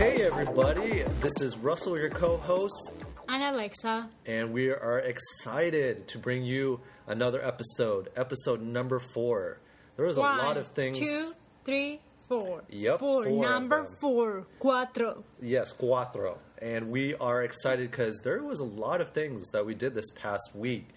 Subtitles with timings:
[0.00, 1.02] Hey, everybody.
[1.20, 2.92] This is Russell, your co host,
[3.28, 4.08] And Alexa.
[4.26, 9.60] and we are excited to bring you another episode, episode number four.
[9.96, 10.98] There was a lot of things.
[10.98, 11.32] Two,
[11.64, 12.64] three, four.
[12.70, 13.24] Yep, Four.
[13.24, 14.46] four Number four.
[14.58, 15.22] Cuatro.
[15.42, 16.38] Yes, cuatro.
[16.62, 20.10] And we are excited because there was a lot of things that we did this
[20.12, 20.88] past week.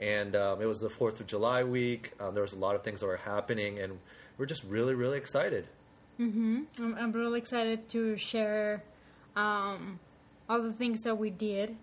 [0.00, 2.12] And um, it was the 4th of July week.
[2.18, 4.00] Um, there was a lot of things that were happening, and
[4.38, 5.66] we're just really, really excited.
[6.78, 8.82] I'm, I'm really excited to share
[9.36, 10.00] um,
[10.48, 11.76] all the things that we did.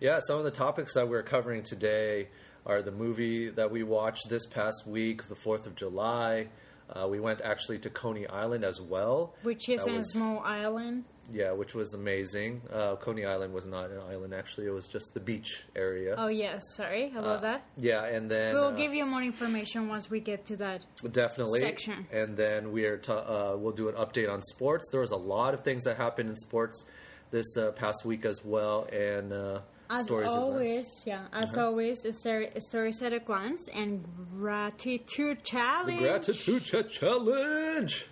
[0.00, 2.28] Yeah, some of the topics that we're covering today
[2.66, 6.48] are the movie that we watched this past week, the 4th of July.
[6.94, 9.34] Uh, we went actually to Coney Island as well.
[9.42, 11.04] Which is That a was- small island.
[11.30, 12.62] Yeah, which was amazing.
[12.72, 14.66] Uh, Coney Island was not an island, actually.
[14.66, 16.14] It was just the beach area.
[16.16, 16.62] Oh, yes.
[16.74, 17.64] Sorry about Uh, that.
[17.76, 18.54] Yeah, and then.
[18.54, 20.80] We'll uh, give you more information once we get to that.
[21.12, 21.60] Definitely.
[21.60, 22.06] section.
[22.10, 24.88] And then we are t- uh, we'll do an update on sports.
[24.90, 26.86] There was a lot of things that happened in sports
[27.30, 29.60] this uh, past week as well, and uh,
[29.90, 30.40] As stories Uh-huh.
[30.42, 31.26] always, yeah.
[31.32, 34.04] As always, a story, a stories at a glance and
[34.36, 35.98] gratitude challenge.
[36.00, 38.06] Gratitude Ch- challenge.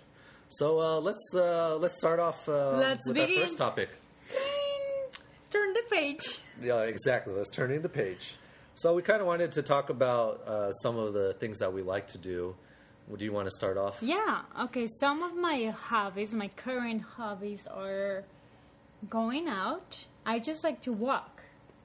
[0.49, 3.37] So uh, let's uh, let's start off uh, Let's with begin.
[3.37, 3.89] our first topic.
[5.51, 6.39] Turn the page.
[6.61, 7.33] Yeah, exactly.
[7.33, 8.35] Let's turning the page.
[8.75, 11.81] So we kind of wanted to talk about uh, some of the things that we
[11.81, 12.55] like to do.
[13.17, 13.99] Do you want to start off?
[14.01, 18.25] Yeah, okay, some of my hobbies, my current hobbies are
[19.09, 20.03] going out.
[20.25, 21.36] I just like to walk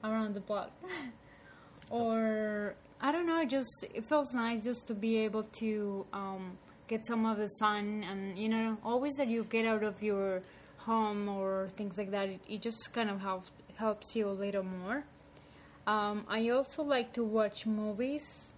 [0.03, 0.71] around the block.
[1.89, 6.57] or I don't know, it just it feels nice just to be able to um,
[6.87, 10.41] get some of the sun and you know, always that you get out of your
[10.77, 14.63] home or things like that, it, it just kind of helps helps you a little
[14.63, 15.03] more.
[15.85, 18.51] Um, I also like to watch movies.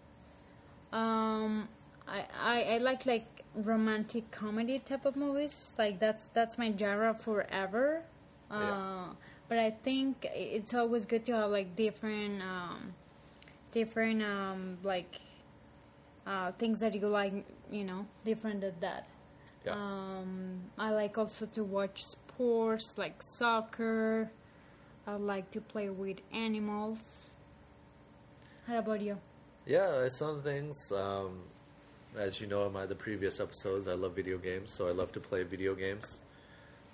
[0.93, 1.67] Um,
[2.07, 5.71] I, I, I like like romantic comedy type of movies.
[5.77, 8.03] Like that's that's my genre forever.
[8.51, 9.05] Uh, Yeah.
[9.47, 12.93] But I think it's always good to have like different, um,
[13.71, 15.19] different um, like
[16.25, 17.33] uh, things that you like.
[17.71, 19.07] You know, different than that.
[19.65, 19.73] Yeah.
[19.73, 24.31] Um, I like also to watch sports like soccer.
[25.07, 26.99] I like to play with animals.
[28.67, 29.17] How about you?
[29.65, 30.91] Yeah, some things.
[30.91, 31.43] Um,
[32.17, 35.11] as you know in my the previous episodes, I love video games, so I love
[35.13, 36.21] to play video games.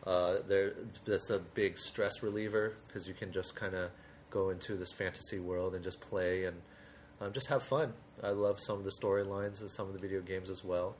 [0.05, 0.73] Uh, there,
[1.05, 3.91] that's a big stress reliever because you can just kind of
[4.31, 6.57] go into this fantasy world and just play and
[7.19, 7.93] um, just have fun.
[8.23, 10.95] I love some of the storylines of some of the video games as well.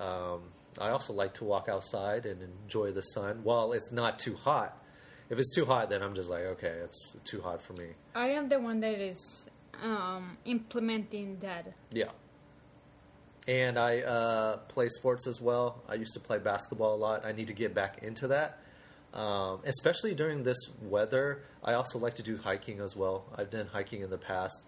[0.00, 0.40] Um,
[0.80, 4.78] I also like to walk outside and enjoy the sun while it's not too hot.
[5.28, 7.88] If it's too hot, then I'm just like, okay, it's too hot for me.
[8.14, 9.48] I am the one that is
[9.82, 11.72] um, implementing that.
[11.90, 12.10] Yeah.
[13.48, 15.82] And I uh, play sports as well.
[15.88, 17.26] I used to play basketball a lot.
[17.26, 18.58] I need to get back into that.
[19.12, 21.42] Um, especially during this weather.
[21.62, 23.24] I also like to do hiking as well.
[23.36, 24.64] I've done hiking in the past.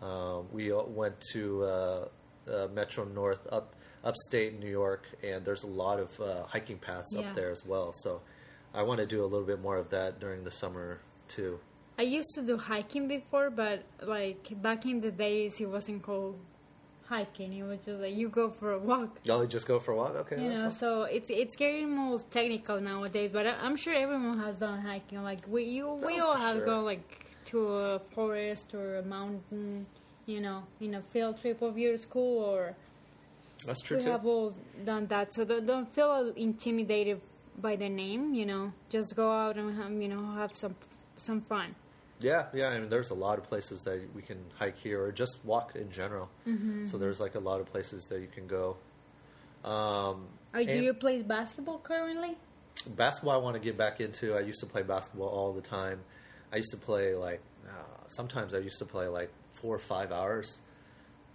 [0.00, 2.08] Um, we went to uh,
[2.48, 3.74] uh, Metro North, up
[4.04, 7.20] upstate New York, and there's a lot of uh, hiking paths Yeah.
[7.20, 7.92] up there as well.
[7.92, 8.20] So
[8.74, 11.58] I want to do a little bit more of that during the summer too.
[11.98, 16.36] I used to do hiking before, but like back in the days, it wasn't called
[17.16, 17.50] hiking.
[17.60, 19.10] It was just like you go for a walk.
[19.24, 20.38] Y'all oh, just go for a walk, okay?
[20.42, 20.82] You know, awesome.
[20.82, 23.30] so it's it's getting more technical nowadays.
[23.36, 25.22] But I, I'm sure everyone has done hiking.
[25.30, 26.66] Like we you we Oh, all have sure.
[26.70, 27.06] gone like
[27.50, 27.58] to
[27.88, 29.86] a forest or a mountain.
[30.34, 32.60] You know, in a field trip of your school, or
[33.66, 34.10] That's true we too.
[34.14, 34.54] have all
[34.90, 35.26] done that.
[35.34, 37.20] So don't, don't feel intimidated
[37.66, 38.22] by the name.
[38.40, 38.64] You know,
[38.94, 40.76] just go out and have, you know have some
[41.16, 41.68] some fun.
[42.22, 42.68] Yeah, yeah.
[42.68, 45.76] I mean, there's a lot of places that we can hike here, or just walk
[45.76, 46.28] in general.
[46.46, 46.86] Mm-hmm.
[46.86, 48.76] So there's like a lot of places that you can go.
[49.64, 52.36] Um, Are, do you play basketball currently?
[52.96, 53.34] basketball?
[53.34, 54.34] I want to get back into.
[54.34, 56.00] I used to play basketball all the time.
[56.52, 60.12] I used to play like uh, sometimes I used to play like four or five
[60.12, 60.60] hours,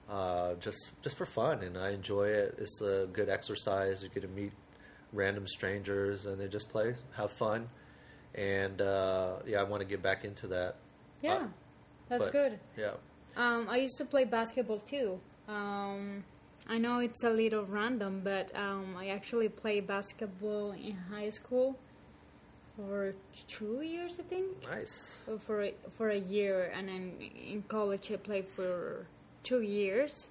[0.09, 2.55] uh, just just for fun, and I enjoy it.
[2.57, 4.03] It's a good exercise.
[4.03, 4.51] You get to meet
[5.13, 7.69] random strangers, and they just play, have fun,
[8.37, 10.75] and uh, yeah, I want to get back into that.
[11.21, 11.47] Yeah, Uh,
[12.09, 12.59] that's but- good.
[12.77, 12.91] Yeah.
[13.35, 15.19] Um, I used to play basketball too.
[15.47, 16.23] Um,
[16.67, 21.77] I know it's a little random, but um, I actually played basketball in high school
[22.75, 23.13] for
[23.47, 24.47] two years, I think.
[24.69, 25.17] Nice.
[25.45, 29.05] For a, for a year, and then in college I played for
[29.43, 30.29] two years.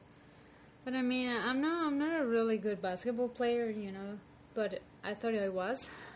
[0.84, 4.18] But I mean, I'm not I'm not a really good basketball player, you know.
[4.54, 5.90] But I thought I was,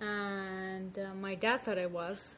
[0.00, 2.36] and uh, my dad thought I was.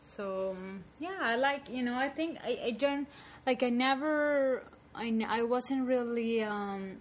[0.00, 3.06] So um, yeah, I like you know I think I, I don't
[3.46, 4.62] like I never
[4.94, 6.98] I I wasn't really um,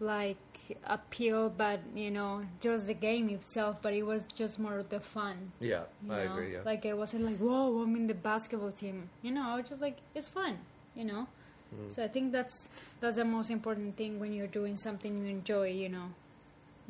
[0.00, 0.36] like
[0.84, 3.76] appeal, but you know just the game itself.
[3.82, 5.52] But it was just more the fun.
[5.60, 6.32] Yeah, I know?
[6.32, 6.52] agree.
[6.54, 6.60] Yeah.
[6.64, 9.08] Like I wasn't like whoa I'm in the basketball team.
[9.22, 10.58] You know I was just like it's fun.
[10.94, 11.26] You know.
[11.74, 11.92] Mm.
[11.92, 12.68] So I think that's
[13.00, 15.70] that's the most important thing when you're doing something you enjoy.
[15.70, 16.08] You know,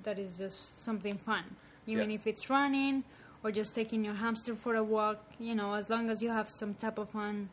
[0.03, 1.45] that is just something fun,
[1.89, 2.17] even Yeah.
[2.17, 3.03] if it's running
[3.43, 5.19] or just taking your hamster for a walk.
[5.41, 7.49] You know, as long as you have some type of fun,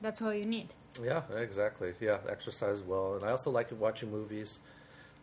[0.00, 0.74] that's all you need.
[1.02, 1.94] Yeah, exactly.
[2.00, 4.60] Yeah, exercise well, and I also like watching movies.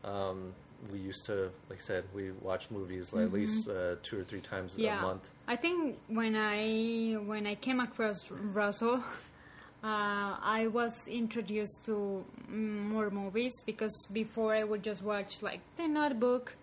[0.04, 0.54] Um,
[0.92, 4.24] we used to, like I said, we watch movies like, at least uh, two or
[4.24, 4.84] three times Mm-hmm.
[4.84, 5.30] Yeah, a month.
[5.48, 8.96] I think when I when I came across Russell,
[9.84, 15.88] uh, I was introduced to more movies because before I would just watch like The
[15.88, 16.56] Notebook,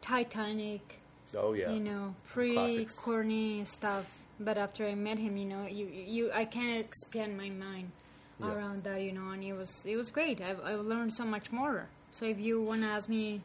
[0.00, 0.99] Titanic,
[1.36, 2.54] Oh yeah, you know, pretty
[2.84, 2.98] Classics.
[2.98, 4.06] corny stuff.
[4.38, 7.90] But after I met him, you know, you you I can expand my mind
[8.38, 8.54] Yeah.
[8.54, 10.40] around that, you know, and it was it was great.
[10.40, 11.86] I've I've learned so much more.
[12.10, 13.40] So if you want to ask me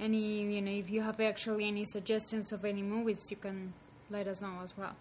[0.00, 3.72] any, you know, if you have actually any suggestions of any movies, you can
[4.10, 4.94] let us know as well.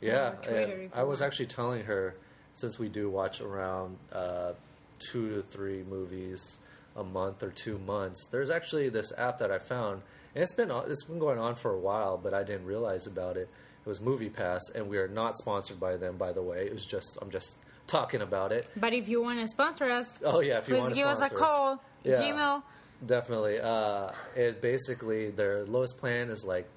[0.00, 2.14] Yeah, Twitter if I was actually telling her
[2.54, 4.52] since we do watch around uh,
[4.98, 6.58] two to three movies
[6.96, 8.26] a month or two months.
[8.26, 10.02] There's actually this app that I found,
[10.34, 13.36] and it's been it's been going on for a while, but I didn't realize about
[13.36, 13.48] it.
[13.84, 16.66] It was Movie Pass, and we are not sponsored by them, by the way.
[16.66, 18.68] It was just I'm just talking about it.
[18.76, 21.08] But if you want to sponsor us, Oh yeah, if you please want to give
[21.08, 21.82] us a call.
[22.04, 22.20] Yeah.
[22.20, 22.62] Gmail.
[23.04, 23.60] Definitely.
[23.60, 26.68] Uh, it basically their lowest plan is like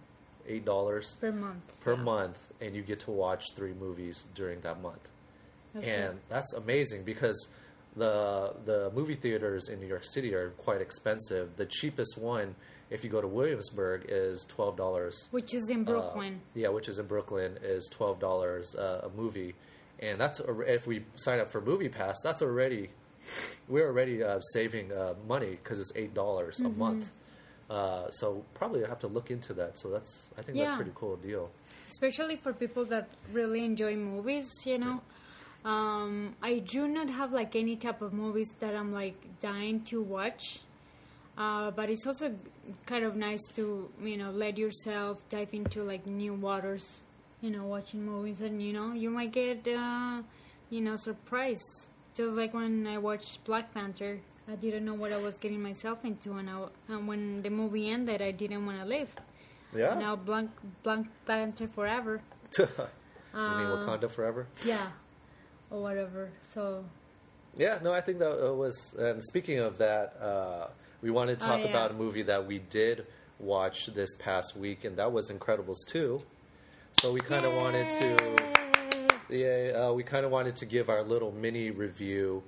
[0.48, 1.81] eight dollars Per month.
[1.81, 2.01] per yeah.
[2.01, 5.07] month, and you get to watch three movies during that month.
[5.74, 6.21] That's and good.
[6.30, 7.48] that's amazing because
[7.95, 11.57] the the movie theaters in New York City are quite expensive.
[11.57, 12.56] The cheapest one,
[12.91, 15.27] if you go to Williamsburg, is twelve dollars.
[15.31, 16.41] Which is in Brooklyn.
[16.53, 19.55] yeah, which is in Brooklyn, is twelve dollars uh, a movie,
[19.99, 22.89] and that's if we sign up for Movie Pass, that's already
[23.67, 26.65] we're already uh, saving uh, money because it's eight dollars Mm-hmm.
[26.65, 27.11] a month.
[27.69, 29.79] Uh, so probably I have to look into that.
[29.79, 30.73] So that's I think that's Yeah.
[30.75, 31.49] a pretty cool deal.
[31.89, 35.01] especially for people that really enjoy movies you know
[35.65, 40.01] um, i do not have like any type of movies that i'm like dying to
[40.01, 40.43] watch
[41.38, 42.33] uh, but it's also
[42.85, 47.01] kind of nice to you know let yourself dive into like new waters
[47.41, 50.21] you know watching movies and you know you might get uh,
[50.69, 55.17] you know surprised just like when i watched black panther i didn't know what i
[55.17, 58.85] was getting myself into and, I, and when the movie ended i didn't want to
[58.85, 59.13] live
[59.73, 59.95] Yeah.
[59.95, 60.45] now black,
[60.83, 62.21] Blank Panther forever.
[62.59, 62.67] you
[63.35, 64.45] mean Uh, Wakanda forever?
[64.65, 64.91] Yeah,
[65.71, 66.29] or whatever.
[66.41, 66.83] So
[67.55, 68.75] Yeah, no, I think that was.
[68.99, 70.67] And speaking of that, uh,
[71.01, 71.69] we wanted to Oh, talk yeah.
[71.69, 73.06] about a movie that we did
[73.39, 76.21] watch this past week, and that was Incredibles two.
[76.94, 81.03] So we kind of wanted to, yeah, uh, we kind of wanted to give our
[81.03, 82.44] little mini review.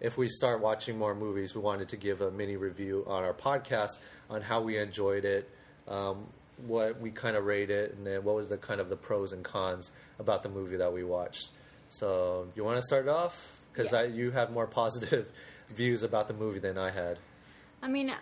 [0.00, 3.32] If we start watching more movies, we wanted to give a mini review on our
[3.34, 3.98] podcast
[4.30, 5.50] on how we enjoyed it,
[5.88, 6.26] um,
[6.66, 9.32] what we kind of rate it, and then what was the kind of the pros
[9.32, 11.50] and cons about the movie that we watched.
[11.90, 14.02] So, you want to start off because Yeah.
[14.04, 15.28] you have more positive
[15.70, 17.18] views about the movie than I had.
[17.82, 18.12] I mean,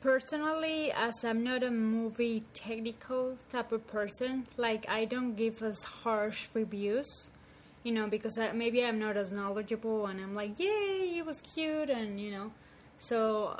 [0.00, 5.82] personally, as I'm not a movie technical type of person, like I don't give us
[5.84, 7.30] harsh reviews.
[7.84, 11.40] You know, because I, maybe I'm not as knowledgeable, and I'm like, "Yay, it was
[11.40, 12.50] cute," and you know,
[12.98, 13.56] so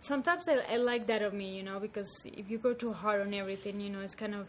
[0.00, 3.20] sometimes I, I like that of me, you know, because if you go too hard
[3.20, 4.48] on everything, you know, it's kind of,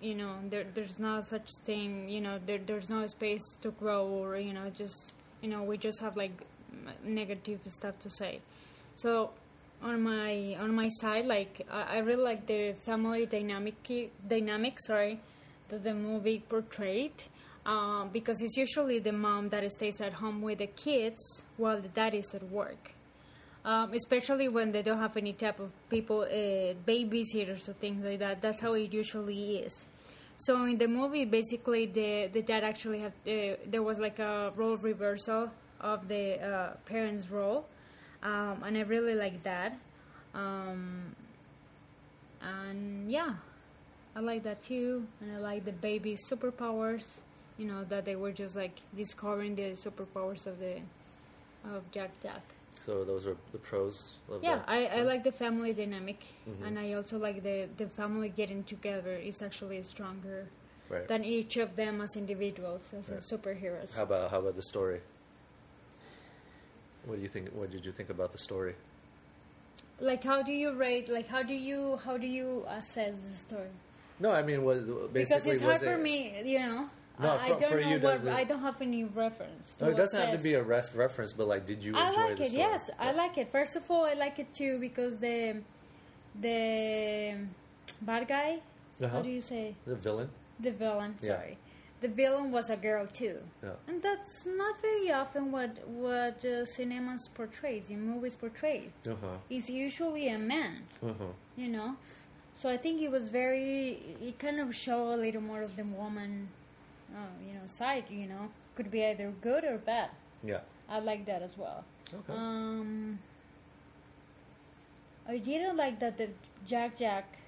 [0.00, 4.06] you know, there there's not such thing, you know, there there's no space to grow,
[4.06, 6.32] or you know, just you know, we just have like
[7.04, 8.40] negative stuff to say.
[8.96, 9.30] So
[9.82, 13.76] on my on my side, like I, I really like the family dynamic
[14.28, 15.20] dynamic, sorry,
[15.68, 17.24] that the movie portrayed.
[17.64, 21.86] Um, because it's usually the mom that stays at home with the kids while the
[21.86, 22.92] dad is at work
[23.64, 28.18] um, especially when they don't have any type of people, uh, babysitters or things like
[28.18, 28.42] that.
[28.42, 29.86] That's how it usually is.
[30.36, 34.52] So in the movie, basically, the the dad actually had uh, there was like a
[34.56, 37.66] role reversal of the uh, parents' role,
[38.22, 39.76] um, and I really like that.
[40.34, 41.14] Um,
[42.40, 43.34] and yeah,
[44.16, 47.20] I like that too, and I like the baby superpowers.
[47.58, 50.80] You know that they were just like discovering the superpowers of the
[51.64, 52.42] of Jack Jack.
[52.84, 54.16] So those are the pros.
[54.30, 54.64] Of Yeah, that.
[54.66, 56.66] I, I like the family dynamic, Mhm.
[56.66, 60.48] and I also like the the family getting together is actually stronger
[60.88, 61.06] right.
[61.06, 63.20] than each of them as individuals as Right.
[63.20, 63.96] superheroes.
[63.96, 65.00] How about how about the story?
[67.06, 67.48] What do you think?
[67.50, 68.74] What did you think about the story?
[70.02, 71.08] like, how do you rate?
[71.08, 73.72] Like, how do you how do you assess the story?
[74.18, 74.82] No, I mean, was
[75.12, 76.90] because it's hard for it, me, you know.
[77.18, 79.76] No, I, I for- don't for know you, what I don't have any reference.
[79.80, 82.40] No, it doesn't have to be a rest reference, but like, did you I like
[82.40, 82.52] it.
[82.52, 83.52] Yes, I like it.
[83.52, 85.62] First of all, I like it too because the
[86.40, 87.34] the
[88.00, 88.58] bad guy.
[89.00, 89.08] Uh-huh.
[89.08, 90.30] How do you say the villain.
[90.60, 91.16] the villain?
[91.20, 91.36] Yeah.
[91.36, 91.58] Sorry,
[92.02, 93.76] the villain was a girl too, Yeah.
[93.88, 98.80] and that's not very often what what uh, cinemas portrays in movies portray.
[99.06, 99.36] Uh huh.
[99.48, 101.32] It's usually a man, Uh huh.
[101.56, 101.96] you know.
[102.54, 103.98] So I think it was very.
[104.28, 106.48] It kind of show a little more of the woman,
[107.14, 108.04] uh, you know, side.
[108.10, 108.44] You know,
[108.76, 110.10] could be either good or bad.
[110.42, 110.60] Yeah.
[110.88, 111.84] I like that as well.
[112.12, 112.32] Okay.
[112.32, 113.18] Um,
[115.26, 116.28] I didn't like that the
[116.66, 117.38] Jack Jack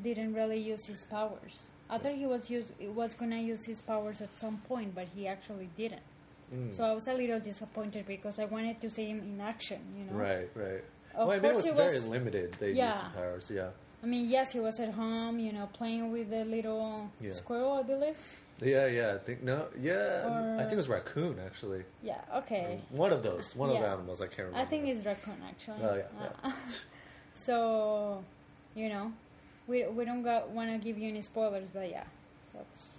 [0.00, 1.66] didn't really use his powers.
[1.90, 5.26] I thought he was use was gonna use his powers at some point, but he
[5.26, 6.02] actually didn't.
[6.54, 6.72] Mm.
[6.74, 9.80] So I was a little disappointed because I wanted to see him in action.
[9.98, 10.50] You know, Right.
[10.54, 10.84] Right.
[11.14, 12.52] Of well, I mean, it was very was- limited.
[12.58, 12.86] They Yeah.
[12.86, 13.50] used some powers.
[13.50, 13.70] Yeah.
[14.02, 17.32] I mean, yes, he was at home, you know, playing with the little Yeah.
[17.32, 18.18] squirrel, I believe.
[18.60, 18.86] Yeah.
[18.86, 19.14] Yeah.
[19.14, 19.66] I think no.
[19.80, 20.28] Yeah.
[20.28, 21.84] Or- I think it was raccoon actually.
[22.02, 22.20] Yeah.
[22.40, 22.80] Okay.
[22.90, 23.56] One of those.
[23.56, 24.20] One of the animals.
[24.20, 24.58] I can't remember.
[24.60, 25.82] I think it's raccoon actually.
[25.82, 26.52] Oh, yeah, Uh,
[27.34, 28.22] so,
[28.74, 29.12] you know,
[29.68, 32.04] we we don't got want to give you any spoilers, but yeah,
[32.54, 32.98] that's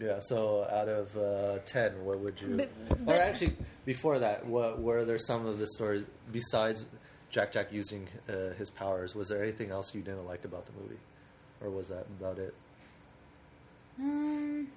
[0.00, 0.18] Yeah.
[0.20, 2.56] So out of uh, ten, what would you?
[2.56, 2.70] But-
[3.06, 6.86] or actually, before that, what were there some of the stories besides
[7.30, 9.14] Jack Jack using uh, his powers?
[9.14, 11.00] Was there anything else you didn't like about the movie,
[11.60, 12.54] or was that about it?
[13.98, 14.68] um,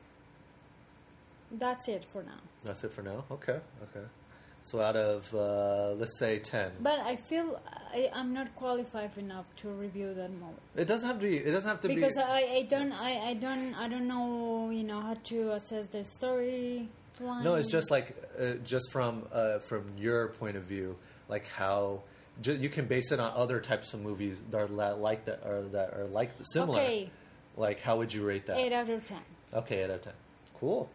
[1.52, 2.40] that's it for now.
[2.64, 3.26] That's it for now.
[3.32, 3.60] Okay.
[3.84, 4.06] Okay.
[4.64, 7.60] So out of uh, let's say ten, But I feel
[7.94, 11.38] I, I'm not qualified enough to review that movie it doesn't have to be.
[11.38, 12.22] It doesn't have to because be.
[12.22, 16.06] I, I don't I, I don't I don't know you know how to assess the
[16.06, 16.88] story.
[17.20, 20.96] No, it's just like uh, just from uh, from your point of view,
[21.28, 22.02] like how
[22.42, 25.64] ju- you can base it on other types of movies that are like that or
[25.72, 26.80] that are like similar.
[26.80, 27.10] Okay.
[27.58, 28.58] Like how would you rate that?
[28.58, 29.20] eight out of ten.
[29.54, 30.14] Okay, eight out of ten.
[30.60, 30.90] Cool.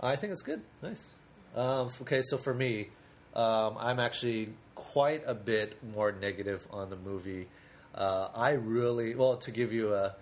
[0.00, 0.62] I think it's good.
[0.82, 1.10] Nice.
[1.54, 2.88] Um, okay, so for me,
[3.34, 7.48] um, I'm actually quite a bit more negative on the movie.
[7.94, 10.14] Uh, I really well to give you a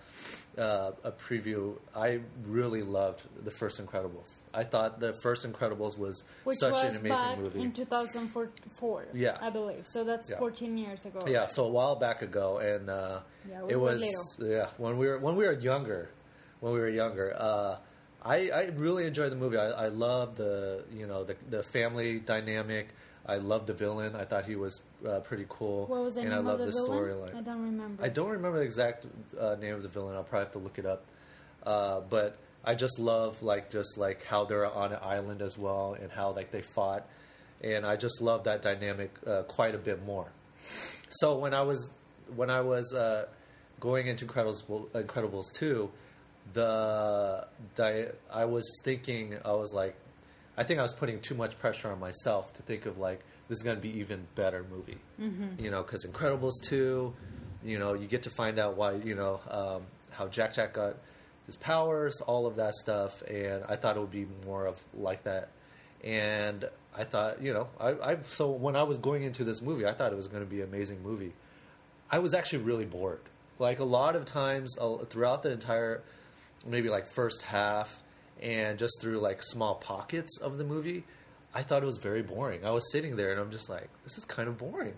[0.56, 1.74] uh, a preview.
[1.94, 4.44] I really loved the first Incredibles.
[4.54, 7.60] I thought the first Incredibles was Which such was an amazing back movie.
[7.60, 9.36] in 2004, Yeah.
[9.38, 9.86] I believe.
[9.86, 10.38] So that's Yeah.
[10.38, 11.20] 14 years ago.
[11.26, 14.00] Yeah, so a while back ago, and uh, Yeah, we it were was
[14.38, 14.56] little.
[14.56, 16.08] yeah when we were when we were younger,
[16.60, 17.34] when we were younger.
[18.26, 19.56] I, I really enjoyed the movie.
[19.56, 22.88] I, I loved the you know the the family dynamic.
[23.28, 24.14] I love the villain.
[24.14, 25.86] I thought he was uh, pretty cool.
[25.86, 27.34] What was the and name I loved of the, the storyline.
[27.34, 28.04] I don't remember.
[28.04, 29.06] I don't remember the exact
[29.38, 30.14] uh, name of the villain.
[30.14, 31.04] I'll probably have to look it up.
[31.64, 35.96] Uh, but I just love like just like how they're on an island as well,
[36.00, 37.08] and how like they fought,
[37.60, 40.26] and I just love that dynamic uh, quite a bit more.
[41.08, 41.90] So when I was
[42.34, 43.26] when I was uh,
[43.80, 45.90] going into Incredibles Incredibles two,
[46.52, 49.96] the, the I was thinking I was like,
[50.56, 53.58] I think I was putting too much pressure on myself to think of like this
[53.58, 55.62] is going to be even better movie, mm-hmm.
[55.62, 57.14] you know, because Incredibles two,
[57.64, 60.96] you know, you get to find out why you know um, how Jack Jack got
[61.46, 65.24] his powers, all of that stuff, and I thought it would be more of like
[65.24, 65.50] that.
[66.02, 69.86] And I thought, you know, I, I so when I was going into this movie,
[69.86, 71.32] I thought it was going to be an amazing movie.
[72.10, 73.20] I was actually really bored.
[73.58, 76.02] Like a lot of times uh, throughout the entire,
[76.66, 78.02] maybe like first half,
[78.42, 81.04] and just through like small pockets of the movie,
[81.54, 82.64] I thought it was very boring.
[82.64, 84.94] I was sitting there and I'm just like, this is kind of boring.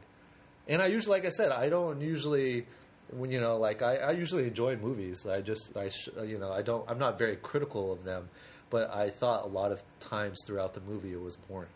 [0.66, 2.66] And I usually, like I said, I don't usually,
[3.10, 5.26] when you know, like I, I usually enjoy movies.
[5.26, 8.28] I just, I, sh- you know, I don't, I'm not very critical of them,
[8.70, 11.70] but I thought a lot of times throughout the movie it was boring.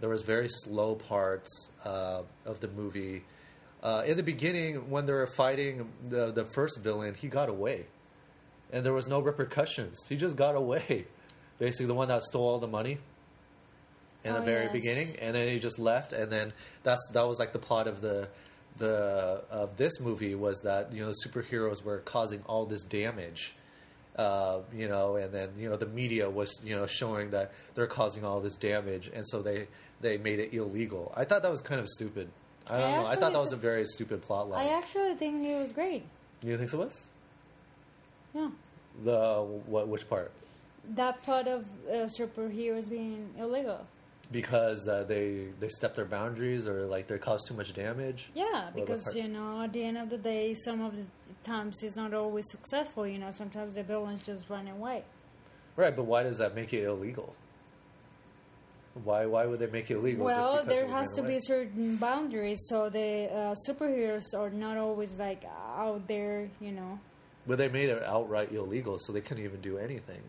[0.00, 3.22] There was very slow parts uh, of the movie.
[3.82, 7.86] Uh, in the beginning, when they were fighting the the first villain, he got away,
[8.72, 10.06] and there was no repercussions.
[10.08, 11.06] He just got away.
[11.58, 12.98] Basically, the one that stole all the money
[14.24, 14.72] in the Oh, very yes.
[14.72, 16.12] beginning, and then he just left.
[16.12, 18.28] And then that's that was like the plot of the
[18.76, 23.54] the of this movie was that you know superheroes were causing all this damage.
[24.16, 27.86] Uh, you know, and then you know the media was you know showing that they're
[27.86, 29.66] causing all this damage, and so they
[30.00, 31.12] they made it illegal.
[31.16, 32.28] I thought that was kind of stupid.
[32.68, 33.06] I don't I know.
[33.06, 34.66] I thought that was a very stupid plot line.
[34.66, 36.04] I actually think it was great.
[36.42, 36.78] you think so?
[36.78, 37.06] Was
[38.36, 38.50] Yeah.
[39.02, 39.20] the
[39.66, 39.88] what?
[39.88, 40.32] Which part?
[40.94, 43.86] That part of uh, superheroes being illegal.
[44.30, 48.28] Because uh, they they step their boundaries or like they cause too much damage.
[48.34, 51.04] Yeah, because you know, at the end of the day, some of the
[51.44, 53.06] times it's not always successful.
[53.06, 55.04] You know, sometimes the villains just run away.
[55.76, 57.34] Right, but why does that make it illegal?
[59.04, 60.26] Why why would they make it illegal?
[60.26, 61.34] well, there has to away?
[61.34, 65.44] be certain boundaries, so the uh, superheroes are not always like
[65.76, 66.98] out there, you know,
[67.46, 70.22] but they made it outright illegal, so they couldn't even do anything.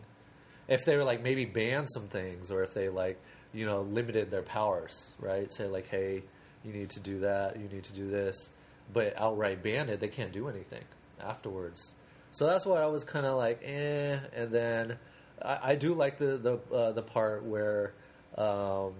[0.68, 3.18] If they were like maybe ban some things, or if they like
[3.52, 5.52] you know limited their powers, right?
[5.52, 6.22] Say like, hey,
[6.64, 8.50] you need to do that, you need to do this,
[8.92, 10.84] but outright ban it, they can't do anything
[11.20, 11.94] afterwards.
[12.30, 14.18] So that's why I was kind of like, eh.
[14.34, 14.98] And then
[15.42, 17.94] I, I do like the the uh, the part where
[18.36, 18.92] um,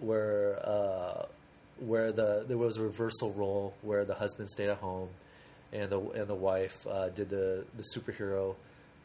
[0.00, 1.26] where uh,
[1.78, 5.08] where the there was a reversal role where the husband stayed at home
[5.74, 8.54] and the and the wife uh, did the the superhero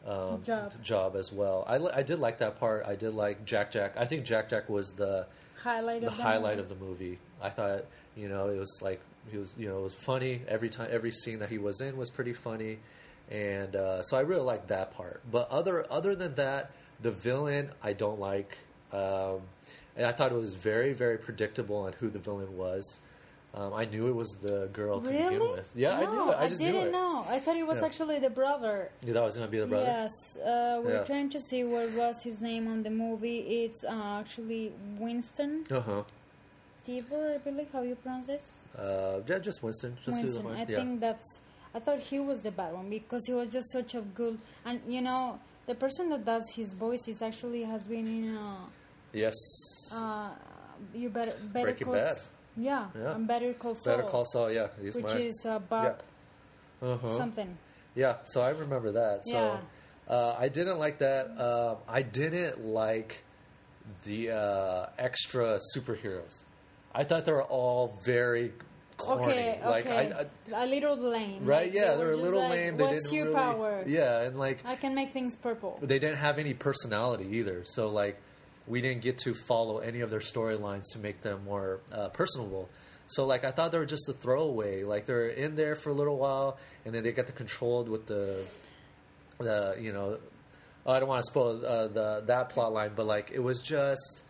[0.06, 0.72] um, Job.
[0.82, 1.62] job as well.
[1.68, 2.86] I, li- I did like that part.
[2.86, 3.94] I did like Jack Jack.
[3.98, 5.26] I think Jack Jack was the
[5.62, 6.72] Highlight the of the highlight movie.
[6.72, 7.18] of the movie.
[7.42, 7.84] I thought
[8.16, 9.00] you know it was like
[9.30, 11.98] he was you know it was funny every time every scene that he was in
[11.98, 12.78] was pretty funny,
[13.30, 15.20] and uh, so I really liked that part.
[15.30, 16.70] But other other than that,
[17.02, 18.56] the villain I don't like,
[18.92, 19.40] um,
[19.96, 23.00] and I thought it was very very predictable on who the villain was.
[23.52, 25.24] Um, I knew it was the girl to Really?
[25.34, 25.70] begin with.
[25.74, 26.36] Yeah, I knew it.
[26.38, 26.92] I just didn't knew it.
[26.92, 27.24] know.
[27.28, 27.86] I thought it was Yeah.
[27.86, 28.90] actually the brother.
[29.04, 29.86] You thought it was going to be the brother.
[29.86, 31.04] Yes, uh, we're Yeah.
[31.04, 33.64] trying to see what was his name on the movie.
[33.64, 36.02] It's uh, actually Winston Uh huh.
[36.84, 38.44] Deavor, I believe how you pronounce this.
[38.78, 39.96] Uh, yeah, just Winston.
[40.04, 40.46] Just Winston.
[40.46, 40.76] I yeah.
[40.78, 41.40] think that's.
[41.74, 44.38] I thought he was the bad one because he was just such a good.
[44.64, 48.36] And you know, the person that does his voice is actually has been in.
[48.36, 48.64] Uh,
[49.12, 49.36] yes.
[49.92, 50.30] uh,
[50.94, 51.92] you better better Breaking.
[51.92, 52.16] Bad.
[52.56, 53.14] Yeah, Yeah.
[53.14, 53.96] and Better Call Saul.
[53.96, 54.50] Better Call Saul.
[54.50, 55.20] Yeah, he's which my.
[55.20, 56.02] is uh, Bob
[56.82, 57.08] uh-huh.
[57.16, 57.56] something.
[57.94, 59.26] Yeah, so I remember that.
[59.26, 59.58] So
[60.08, 61.26] uh, I didn't like that.
[61.40, 63.24] Um I didn't like
[64.04, 66.44] the uh, extra superheroes.
[66.94, 68.52] I thought they were all very
[68.96, 69.32] corny.
[69.32, 70.12] Okay, Like okay.
[70.12, 71.44] I, I, a little lame.
[71.44, 71.66] right?
[71.66, 72.76] Like, yeah, they were a little like, lame.
[72.76, 73.36] They What's didn't your really.
[73.36, 73.84] power?
[73.86, 75.78] Yeah, and like I can make things purple.
[75.82, 77.62] they didn't have any personality either.
[77.64, 78.20] So like
[78.70, 82.68] we didn't get to follow any of their storylines to make them more uh, personable.
[83.06, 84.84] So like I thought they were just a throwaway.
[84.84, 88.06] Like they're in there for a little while, and then they get the controlled with
[88.06, 88.44] the
[89.38, 90.18] the you know.
[90.86, 94.22] I don't want to spoil uh, the that plot line, but like it was just.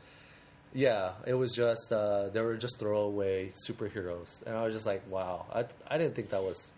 [0.73, 5.03] Yeah, it was just uh, they were just throwaway superheroes, and I was just like,
[5.11, 6.69] wow, I I didn't think that was,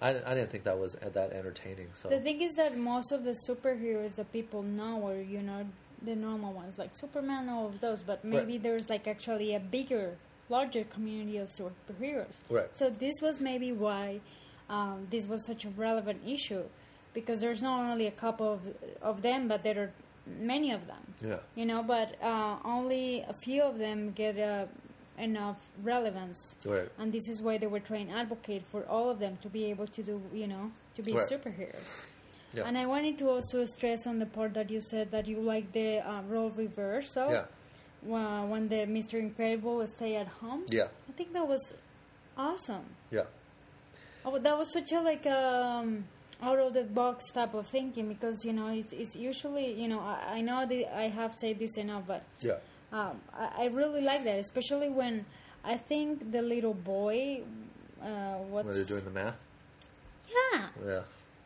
[0.00, 1.86] I, I didn't think that was that entertaining.
[1.94, 5.64] So The thing is that most of the superheroes that people know are, you know,
[6.04, 8.02] the normal ones, like Superman, all of those.
[8.02, 10.16] But maybe there's like actually a bigger,
[10.48, 12.38] larger community of superheroes.
[12.50, 12.68] Right.
[12.76, 14.20] So this was maybe why
[14.68, 16.64] um, this was such a relevant issue,
[17.14, 18.60] because there's not only a couple of
[19.02, 19.90] of them, but there are
[20.40, 21.02] many of them.
[21.20, 24.66] yeah, You know, but uh, only a few of them get uh,
[25.18, 26.56] enough relevance.
[26.64, 26.88] right.
[26.98, 29.64] And this is why they were trying to advocate for all of them to be
[29.66, 31.22] able to do, you know, to be Right.
[31.28, 32.06] superheroes.
[32.54, 32.64] Yeah.
[32.66, 35.72] And I wanted to also stress on the part that you said that you like
[35.72, 37.30] the uh, role reversal.
[37.30, 37.44] Yeah.
[38.04, 39.14] Uh, when the Mr.
[39.18, 40.64] Incredible stay at home.
[40.70, 40.88] Yeah.
[41.08, 41.74] I think that was
[42.36, 42.84] awesome.
[43.10, 43.22] Yeah.
[44.24, 46.04] Oh, that was such a like um,
[46.42, 50.00] out of the box type of thinking because you know it's, it's usually you know
[50.00, 52.58] I, I know that I have said this enough, but Yeah.
[52.92, 55.24] um, I, I really like that, especially when
[55.64, 57.42] I think the little boy.
[58.02, 59.38] Uh, what's When they're doing the math.
[60.52, 61.00] yeah, Yeah.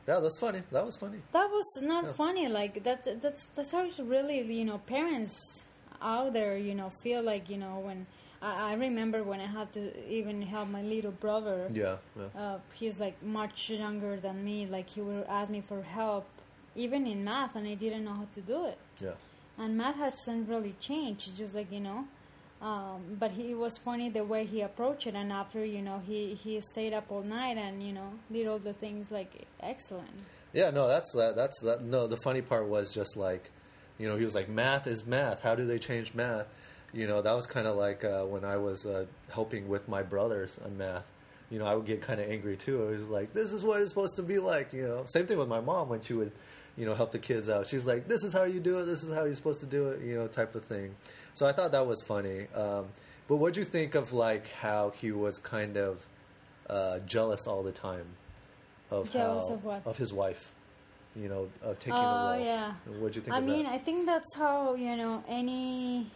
[0.08, 0.62] Yeah, that's funny.
[0.70, 1.18] That was funny.
[1.32, 2.12] that was not Yeah.
[2.12, 2.48] funny.
[2.48, 3.20] Like that.
[3.22, 5.64] That's that's how it's really you know parents
[6.00, 8.06] out there you know feel like you know when
[8.42, 11.68] I, I remember when I had to even help my little brother.
[11.72, 11.96] Yeah.
[12.16, 12.40] Yeah.
[12.42, 14.66] Uh, he's like much younger than me.
[14.66, 16.26] Like he would ask me for help,
[16.76, 18.78] even in math, and I didn't know how to do it.
[19.00, 19.14] Yeah.
[19.58, 21.34] And math hasn't really changed.
[21.36, 22.06] Just like you know,
[22.66, 25.14] um, but he it was funny the way he approached it.
[25.14, 28.58] And after you know, he he stayed up all night and you know did all
[28.58, 30.10] the things like excellent.
[30.52, 31.36] Yeah, no, that's that.
[31.36, 31.82] That's that.
[31.82, 33.50] No, the funny part was just like,
[33.98, 35.42] you know, he was like, "Math is math.
[35.42, 36.48] How do they change math?"
[36.92, 40.02] You know, that was kind of like uh, when I was uh, helping with my
[40.02, 41.06] brothers on math.
[41.50, 42.82] You know, I would get kind of angry too.
[42.82, 45.38] I was like, "This is what it's supposed to be like." You know, same thing
[45.38, 46.32] with my mom when she would,
[46.76, 47.68] you know, help the kids out.
[47.68, 48.86] She's like, "This is how you do it.
[48.86, 50.96] This is how you're supposed to do it." You know, type of thing.
[51.36, 52.46] So I thought that was funny.
[52.54, 52.86] Um,
[53.28, 56.06] but what do you think of like how he was kind of
[56.70, 58.06] uh, jealous all the time
[58.90, 59.82] of Jealous how, of what?
[59.84, 60.54] of his wife?
[61.14, 62.44] You know, of taking Oh the role.
[62.44, 62.72] yeah.
[63.00, 63.36] What do you think?
[63.36, 63.74] I of mean, that?
[63.74, 66.06] I think that's how you know any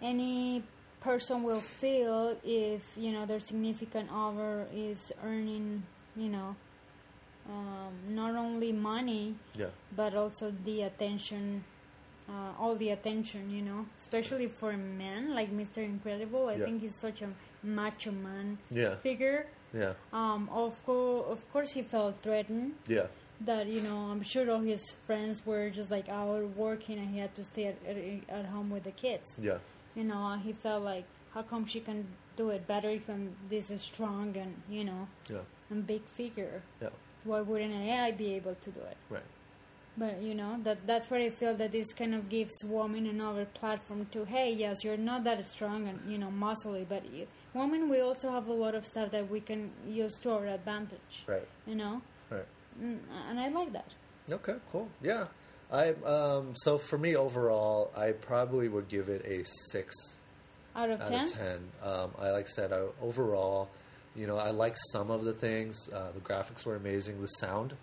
[0.00, 0.62] any
[1.00, 5.82] person will feel if you know their significant other is earning
[6.16, 6.56] you know
[7.48, 11.64] um, not only money yeah, but also the attention
[12.30, 16.64] uh, all the attention you know especially for a man like mr incredible i Yeah.
[16.66, 17.30] think he's such a
[17.62, 19.46] macho man yeah, figure
[19.82, 23.06] yeah, um, of, co- of course he felt threatened yeah,
[23.40, 27.18] that you know I'm sure all his friends were just like out working and he
[27.20, 27.96] had to stay at, at,
[28.38, 29.38] at home with the kids.
[29.40, 29.58] yeah,
[29.94, 32.04] You know, he felt like how come she can
[32.36, 36.62] do it better if I'm this is strong and you know yeah, and big figure.
[36.82, 36.88] yeah.
[37.24, 38.96] why wouldn't AI be able to do it?
[39.08, 39.22] Right.
[39.96, 43.44] But you know that that's where I feel that this kind of gives women another
[43.44, 44.24] platform to.
[44.24, 48.30] Hey, yes, you're not that strong and you know muscly, but you, women we also
[48.30, 51.24] have a lot of stuff that we can use to our advantage.
[51.26, 51.46] Right.
[51.66, 52.46] You know, Right.
[52.82, 52.98] mm,
[53.28, 53.92] and I like that.
[54.30, 54.88] Okay, cool.
[55.02, 55.26] Yeah.
[55.72, 59.94] I um so for me overall, I probably would give it a 6
[60.74, 61.58] Out of out ten, of 10.
[61.82, 63.68] Um I like said I, overall,
[64.16, 65.88] you know, I like some of the things.
[65.92, 67.74] Uh, the graphics were amazing, the sound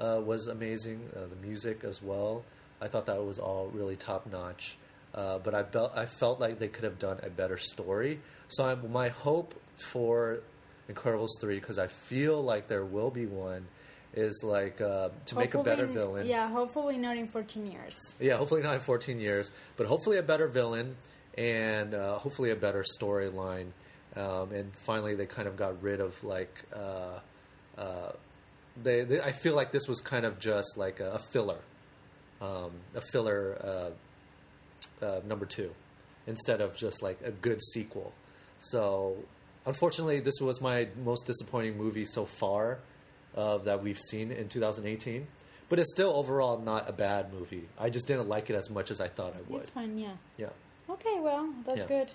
[0.00, 2.44] uh, was amazing, uh, the music as well.
[2.80, 4.76] I thought that was all really top notch.
[5.14, 8.20] Uh, but I felt I felt like they could have done a better story.
[8.48, 10.40] So I'm, my hope for
[10.90, 13.66] Incredibles three because I feel like there will be one
[14.14, 16.26] is like uh, to make a better villain.
[16.26, 17.98] Yeah, hopefully not in fourteen years.
[18.20, 20.96] Yeah, hopefully not in 14 years, but hopefully a better villain
[21.36, 23.68] and uh, hopefully a better storyline.
[24.14, 27.18] Um, and finally, they kind of got rid of like uh,
[27.76, 28.12] uh,
[28.82, 29.20] they, they.
[29.20, 31.58] I feel like this was kind of just like a, a filler,
[32.40, 33.58] um, a filler
[35.02, 35.70] uh, uh, number two,
[36.26, 38.12] instead of just like a good sequel.
[38.58, 39.16] So,
[39.66, 42.78] unfortunately, this was my most disappointing movie so far
[43.36, 45.26] uh, that we've seen in 2018.
[45.68, 47.68] But it's still overall not a bad movie.
[47.78, 49.62] I just didn't like it as much as I thought I would.
[49.62, 49.98] It's fine.
[49.98, 50.12] Yeah.
[50.36, 50.50] Yeah.
[50.88, 51.18] Okay.
[51.18, 51.86] Well, that's Yeah.
[51.86, 52.12] good.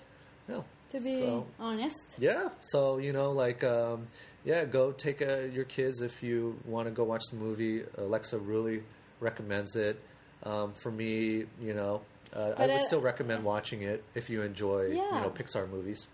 [0.48, 0.60] Yeah.
[0.90, 2.16] To be So- honest.
[2.18, 2.48] Yeah.
[2.62, 4.06] So you know, like, um,
[4.44, 7.82] yeah, go take uh, your kids if you want to go watch the movie.
[7.98, 8.82] Alexa really
[9.20, 10.00] recommends it.
[10.42, 12.02] Um, for me, you know,
[12.34, 16.08] uh, I would I- still recommend watching it if you enjoy, you know, Pixar movies.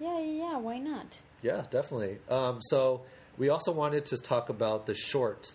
[0.00, 0.58] Yeah, yeah, yeah.
[0.58, 1.18] Why not?
[1.42, 2.18] Yeah, definitely.
[2.28, 3.02] Um, so
[3.36, 5.54] we also wanted to talk about the short,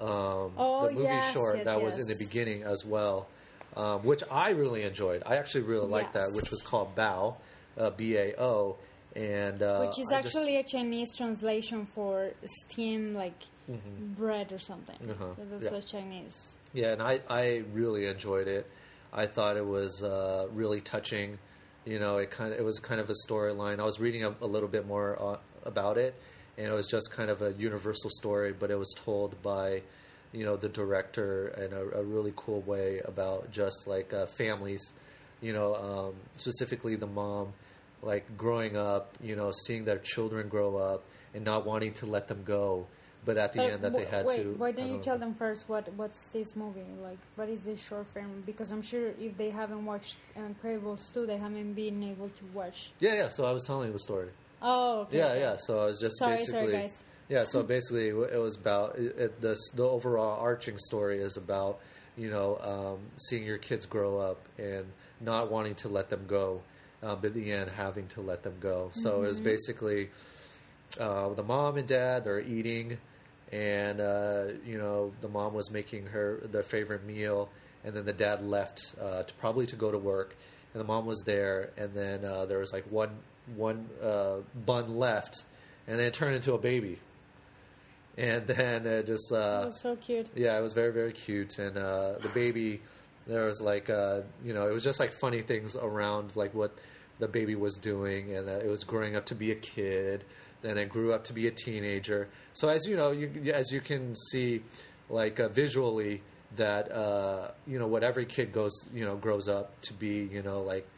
[0.00, 3.28] um, Oh, the movie yes, short yes, that was in the beginning as well,
[3.76, 5.22] um, which I really enjoyed.
[5.24, 7.36] I actually really liked that, which was called Bao,
[7.78, 8.76] uh, B A O,
[9.16, 13.34] and uh, Which is I just- actually a Chinese translation for steam, like
[14.16, 14.96] bread or something.
[15.10, 15.78] Uh-huh, So that's yeah.
[15.78, 16.56] a Chinese.
[16.74, 18.66] Yeah, and I, I really enjoyed it.
[19.12, 21.38] I thought it was uh, really touching.
[21.84, 23.80] You know, it kind of it was kind of a storyline.
[23.80, 26.14] I was reading a, a little bit more uh, about it,
[26.56, 29.82] and it was just kind of a universal story, but it was told by,
[30.32, 34.92] you know, the director in a, a really cool way about just like uh, families.
[35.42, 37.52] You know, um, specifically the mom,
[38.02, 39.16] like growing up.
[39.22, 42.86] You know, seeing their children grow up and not wanting to let them go.
[43.24, 44.54] But at the But end, that they wh- had wait, to.
[44.54, 47.18] why don't you tell them first what what's this movie like?
[47.36, 48.42] What is this short film?
[48.44, 52.90] Because I'm sure if they haven't watched Incredibles 2, they haven't been able to watch.
[52.98, 53.28] Yeah, yeah.
[53.28, 54.28] So I was telling you the story.
[54.60, 55.18] Oh, okay.
[55.18, 55.56] Yeah, yeah.
[55.56, 56.60] So I was just Sorry, basically.
[56.72, 57.04] sorry, guys.
[57.28, 61.78] Yeah, so basically, it was about it, it, the the overall arching story is about
[62.16, 64.86] you know um, seeing your kids grow up and
[65.20, 66.60] not wanting to let them go,
[67.02, 68.90] uh, but in the end having to let them go.
[68.92, 70.10] So it was basically
[71.00, 72.98] uh, the mom and dad they're eating,
[73.50, 77.48] and uh, you know the mom was making her their favorite meal,
[77.84, 80.36] and then the dad left uh, to probably to go to work,
[80.74, 83.10] and the mom was there, and then uh, there was like one
[83.56, 84.36] one uh,
[84.66, 85.44] bun left,
[85.86, 86.98] and then it turned into a baby,
[88.16, 90.28] and then it just It uh, was so cute.
[90.36, 92.80] yeah, it was very very cute, and uh, the baby
[93.26, 96.78] there was like uh, you know it was just like funny things around like what
[97.18, 100.24] the baby was doing, and uh, it was growing up to be a kid,
[100.62, 102.28] then it grew up to be a teenager.
[102.52, 104.62] So as you know, you, as you can see,
[105.08, 106.22] like uh, visually,
[106.56, 110.42] that uh, you know what every kid goes you know grows up to be, you
[110.42, 110.88] know like.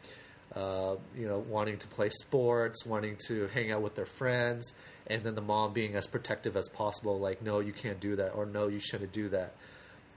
[0.55, 4.73] Uh, you know, wanting to play sports, wanting to hang out with their friends,
[5.07, 8.29] and then the mom being as protective as possible, like, no, you can't do that,
[8.29, 9.53] or no, you shouldn't do that,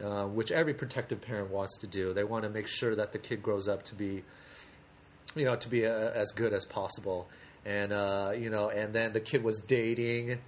[0.03, 2.13] uh, which every protective parent wants to do.
[2.13, 4.23] They want to make sure that the kid grows up to be,
[5.35, 7.29] you know, to be uh as good as possible,
[7.65, 10.39] and uh, you know, and then the kid was dating,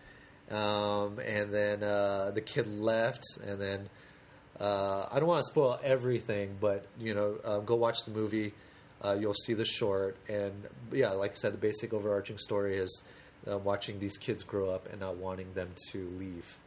[0.51, 3.89] um, and then uh, the kid left, and then
[4.61, 8.53] uh, I don't want to spoil everything, but you know, go watch the movie.
[9.03, 10.53] Uh, you'll see the short, and
[10.93, 13.03] yeah, like I said, the basic overarching story is
[13.47, 16.59] watching these kids grow up and not wanting them to leave.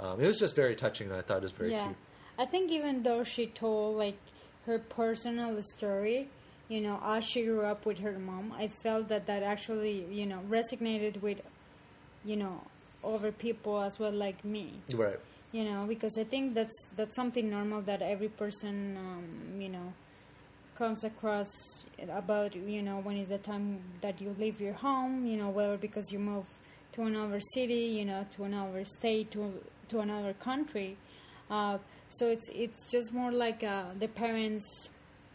[0.00, 1.84] Um, it was just very touching, and I thought it was very yeah.
[1.84, 1.96] cute.
[2.38, 4.16] I think even though she told like
[4.66, 6.28] her personal story,
[6.68, 10.26] you know, as she grew up with her mom, I felt that that actually, you
[10.26, 11.40] know, resonated with,
[12.24, 12.62] you know,
[13.02, 14.74] other people as well, like me.
[14.94, 15.18] Right.
[15.50, 19.94] You know, because I think that's that's something normal that every person, um, you know,
[20.76, 21.48] comes across
[22.10, 22.54] about.
[22.54, 25.26] You know, when is the time that you leave your home?
[25.26, 26.44] You know, whether because you move
[26.92, 29.54] to another city, you know, to another state, to
[29.88, 30.98] to another country.
[31.50, 31.78] Uh,
[32.10, 34.90] so it's it's just more like uh, the parents'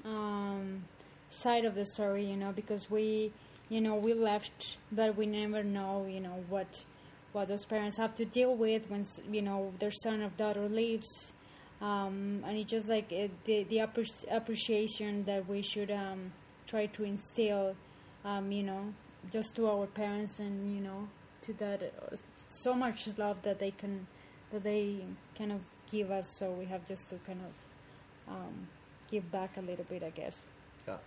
[0.05, 0.85] um,
[1.29, 3.31] side of the story, you know, because we,
[3.69, 6.83] you know, we left, but we never know, you know, what
[7.31, 11.33] what those parents have to deal with when you know their son or daughter leaves,
[11.81, 16.31] um, and it's just like it, the the appre- appreciation that we should um,
[16.67, 17.75] try to instill,
[18.23, 18.93] um, you know,
[19.31, 21.07] just to our parents and you know
[21.41, 22.15] to that uh,
[22.49, 24.07] so much love that they can
[24.51, 24.97] that they
[25.37, 25.59] kind of
[25.93, 26.25] give us.
[26.39, 28.67] So we have just to kind of um,
[29.09, 30.47] give back a little bit, I guess.
[30.87, 30.97] Yeah,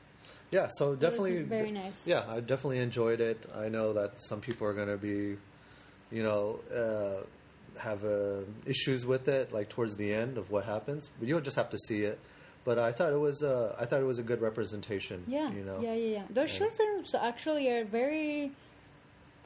[0.52, 0.68] yeah.
[0.78, 2.06] So definitely very nice.
[2.06, 3.44] Yeah, I definitely enjoyed it.
[3.54, 5.36] I know that some people are going to be,
[6.10, 7.24] you know, uh,
[7.80, 11.10] have uh, issues with it, like towards the end of what happens.
[11.18, 12.18] But you'll just have to see it.
[12.64, 15.22] But I thought it was, uh, I thought it was a good representation.
[15.28, 15.78] Yeah, you know.
[15.80, 16.22] yeah, yeah, yeah.
[16.30, 18.50] Those And- short films actually are very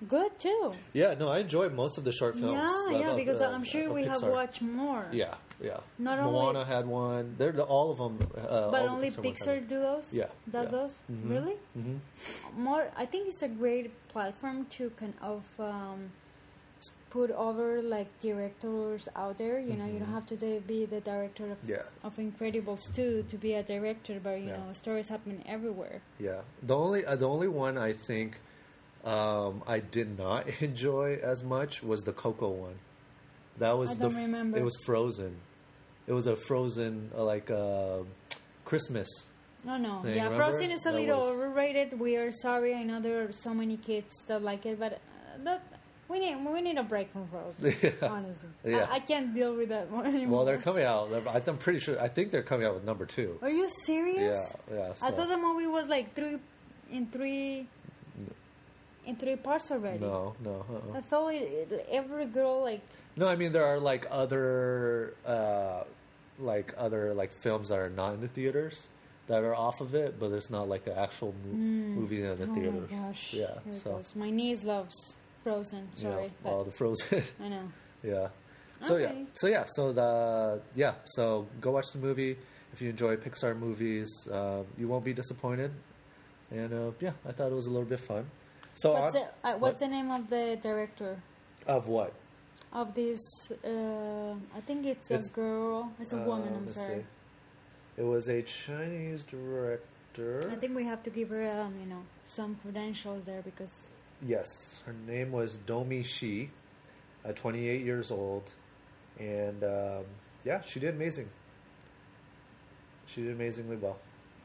[0.09, 0.73] good too.
[0.93, 2.73] Yeah, no, I enjoyed most of the short films.
[2.91, 5.07] Yeah, yeah, because uh, I'm sure we have watched more.
[5.13, 5.81] Yeah, yeah.
[5.99, 7.35] Not only- Moana had one.
[7.39, 8.19] They're the- all of them.
[8.37, 9.23] Uh, But the only Pixar
[9.63, 10.15] Pixar do those.
[10.15, 10.79] Yeah, does yeah.
[10.79, 11.31] those Mhm.
[11.31, 11.57] really.
[11.79, 11.99] Mhm.
[12.57, 12.91] more.
[12.97, 16.11] I think it's a great platform to kind of um,
[17.11, 19.59] put over like directors out there.
[19.59, 20.13] You know, you don't Mhm.
[20.15, 21.83] have to be the director of, Yeah.
[22.05, 24.57] of Incredibles two to be a director, but you Yeah.
[24.59, 26.03] know, stories happen everywhere.
[26.21, 28.39] Yeah, the only uh, the only one I think
[29.05, 32.75] um, I did not enjoy as much was the Coco one.
[33.59, 34.59] That was I the don't remember.
[34.59, 35.37] it was Frozen.
[36.07, 37.99] It was a Frozen uh, like uh,
[38.65, 39.09] Christmas.
[39.65, 40.01] No, no.
[40.01, 40.45] Thing, yeah, remember?
[40.51, 41.99] Frozen is a That little was- overrated.
[42.01, 42.75] We are sorry.
[42.75, 44.97] I know there are so many kids that like it, but uh,
[45.45, 45.63] that,
[46.09, 47.75] we need we need a break from Frozen.
[47.83, 48.09] Yeah.
[48.09, 48.87] Honestly, Yeah.
[48.91, 50.39] I, I can't deal with that one anymore.
[50.39, 51.11] Well, they're coming out.
[51.11, 52.01] they're- I'm pretty sure.
[52.01, 53.39] I think they're coming out with number two.
[53.43, 54.57] Are you serious?
[54.73, 54.91] yeah.
[54.91, 55.11] I So.
[55.11, 56.39] thought the movie was like three
[56.91, 57.69] in three
[59.11, 59.99] in three parts already.
[60.01, 60.65] no, no.
[60.71, 60.99] Uh-uh.
[60.99, 61.43] I thought it,
[61.73, 62.81] it- every girl like
[63.17, 65.83] No, I mean there are like other, uh,
[66.39, 68.89] like other like films that are not in the theaters
[69.27, 71.53] that are off of it, but it's not like an actual mo-
[72.01, 72.91] movie in the oh theaters.
[72.91, 73.35] my gosh.
[73.35, 74.01] Yeah, Here so.
[74.17, 74.97] My niece loves
[75.45, 75.89] Frozen.
[75.95, 77.23] Sorry, yeah, all the Frozen.
[77.45, 77.67] I know.
[78.03, 78.29] yeah.
[78.83, 82.37] So yeah, so yeah, so the yeah, so go watch the movie
[82.73, 84.09] if you enjoy Pixar movies.
[84.27, 85.71] Uh, you won't be disappointed,
[86.51, 88.25] and uh, yeah, I thought it was a little bit fun.
[88.81, 91.21] So What's, on- the, uh, what's the name of the director?
[91.67, 92.13] of what?
[92.73, 93.21] of this
[93.65, 98.01] uh, I think it's, It's- a girl it's a Uh, woman I'm sorry see.
[98.03, 100.49] It was a Chinese director.
[100.51, 103.73] I think we have to give her um, you know some credentials there because
[104.23, 106.51] Yes, her name was Domee Shi,
[107.25, 108.45] uh, 28 years old,
[109.19, 110.05] and um,
[110.45, 111.29] yeah, she did amazing.
[113.07, 113.99] She did amazingly well.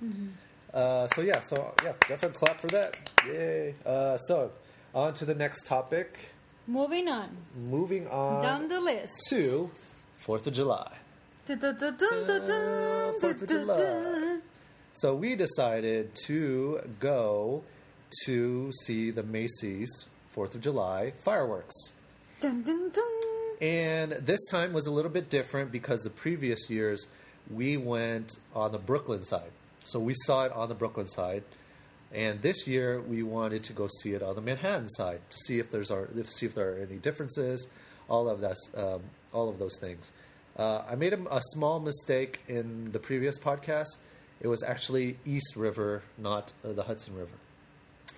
[0.03, 0.27] Mm-hmm.
[0.73, 2.97] Uh, so yeah, so yeah, definitely clap for that.
[3.27, 3.75] Yay!
[3.85, 4.51] Uh, so
[4.93, 6.31] on to the next topic.
[6.67, 9.69] moving on Moving on down the list to
[10.17, 10.91] Fourth of July.
[11.45, 14.39] Dun-dun-dun-dun-dun-dun, Fourth of July.
[14.93, 17.63] So we decided to go
[18.25, 21.75] to see the Macy's Fourth of July fireworks.
[23.61, 27.07] And this time was a little bit different because the previous years
[27.49, 29.51] we went on the Brooklyn side.
[29.83, 31.43] So we saw it on the Brooklyn side.
[32.15, 35.59] And this year we wanted to go see it on the Manhattan side to see
[35.59, 37.67] if there's are if, see if there are any differences,
[38.07, 39.01] all of that, um,
[39.33, 40.13] all of those things.
[40.57, 43.97] Uh, I made a, a small mistake in the previous podcast.
[44.39, 47.35] It was actually East River, not uh, the Hudson River.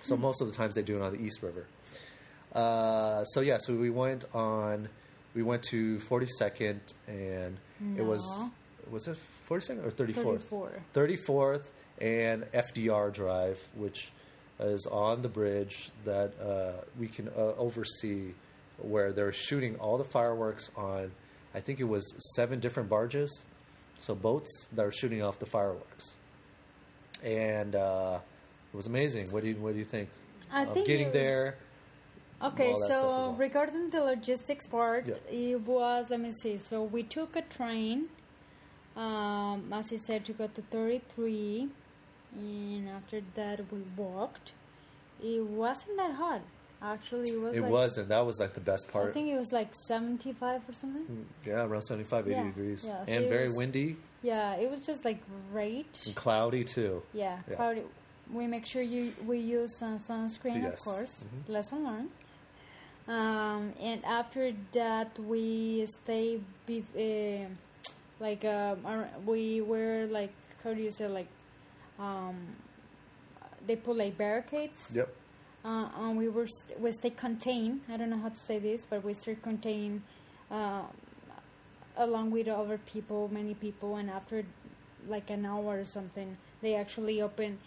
[0.02, 1.66] So most of the times they do it on the East River.
[2.54, 4.88] Uh, so yeah, so we went on,
[5.34, 7.58] we went to 42nd, and
[7.96, 8.22] it was
[8.88, 9.18] was it
[9.50, 10.42] 42nd or 34th?
[10.42, 11.66] 34 34th
[12.00, 14.10] and FDR Drive, which
[14.60, 18.32] is on the bridge that uh, we can uh, oversee,
[18.78, 21.10] where they're shooting all the fireworks on.
[21.54, 22.04] I think it was
[22.36, 23.44] seven different barges,
[23.98, 26.16] so boats that are shooting off the fireworks,
[27.22, 28.18] and uh,
[28.72, 29.28] it was amazing.
[29.30, 30.08] What do you What do you think?
[30.52, 31.56] I of think getting you- there.
[32.40, 35.14] Okay, so regarding the logistics part, Yeah.
[35.54, 36.56] it was let me see.
[36.58, 38.08] So we took a train,
[38.96, 41.68] um, as I said, to go to 33,
[42.34, 44.52] and after that we walked.
[45.22, 46.42] It wasn't that hot,
[46.80, 47.30] actually.
[47.32, 47.56] It was.
[47.56, 48.08] It like, wasn't.
[48.08, 49.10] That was like the best part.
[49.10, 51.02] I think it was like 75 or something.
[51.04, 52.84] Mm, Yeah, around 75, 80 Yeah, degrees.
[52.86, 55.18] yeah, so and very was- windy Yeah, it was just like
[55.52, 56.02] great.
[56.06, 57.02] and cloudy too.
[57.12, 57.56] Yeah, Yeah.
[57.56, 57.82] cloudy.
[58.32, 60.84] We make sure you we use sun, sunscreen, of Yes.
[60.84, 61.24] course.
[61.24, 61.48] Mhm.
[61.52, 62.10] Lesson learned.
[63.08, 67.48] Um, and after that, we stay be, uh,
[68.20, 68.84] like um,
[69.24, 70.30] we were like
[70.62, 71.26] how do you say like
[71.98, 72.36] um,
[73.66, 74.90] they put like barricades.
[74.94, 75.14] Yep.
[75.64, 77.80] Uh, and we were st- we stay contained.
[77.88, 80.02] I don't know how to say this, but we stay contained
[80.50, 80.82] uh,
[81.96, 83.96] along with other people, many people.
[83.96, 84.44] And after
[85.08, 87.58] like an hour or something, they actually opened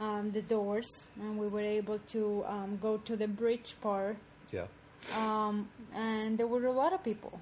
[0.00, 4.16] um, the doors, and we were able to um, go to the bridge part.
[4.52, 4.66] Yeah.
[5.16, 7.40] um, and there were a lot of people.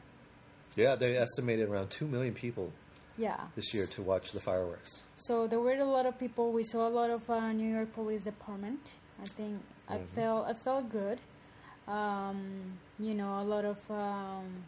[0.77, 2.73] Yeah, they estimated around two million people
[3.17, 3.41] Yeah.
[3.55, 5.05] this year to watch the fireworks.
[5.17, 6.51] So there were a lot of people.
[6.53, 8.95] We saw a lot of uh, New York Police Department.
[9.23, 10.07] I think I Mhm.
[10.15, 11.19] felt I felt good.
[11.87, 14.65] Um, you know, a lot of um,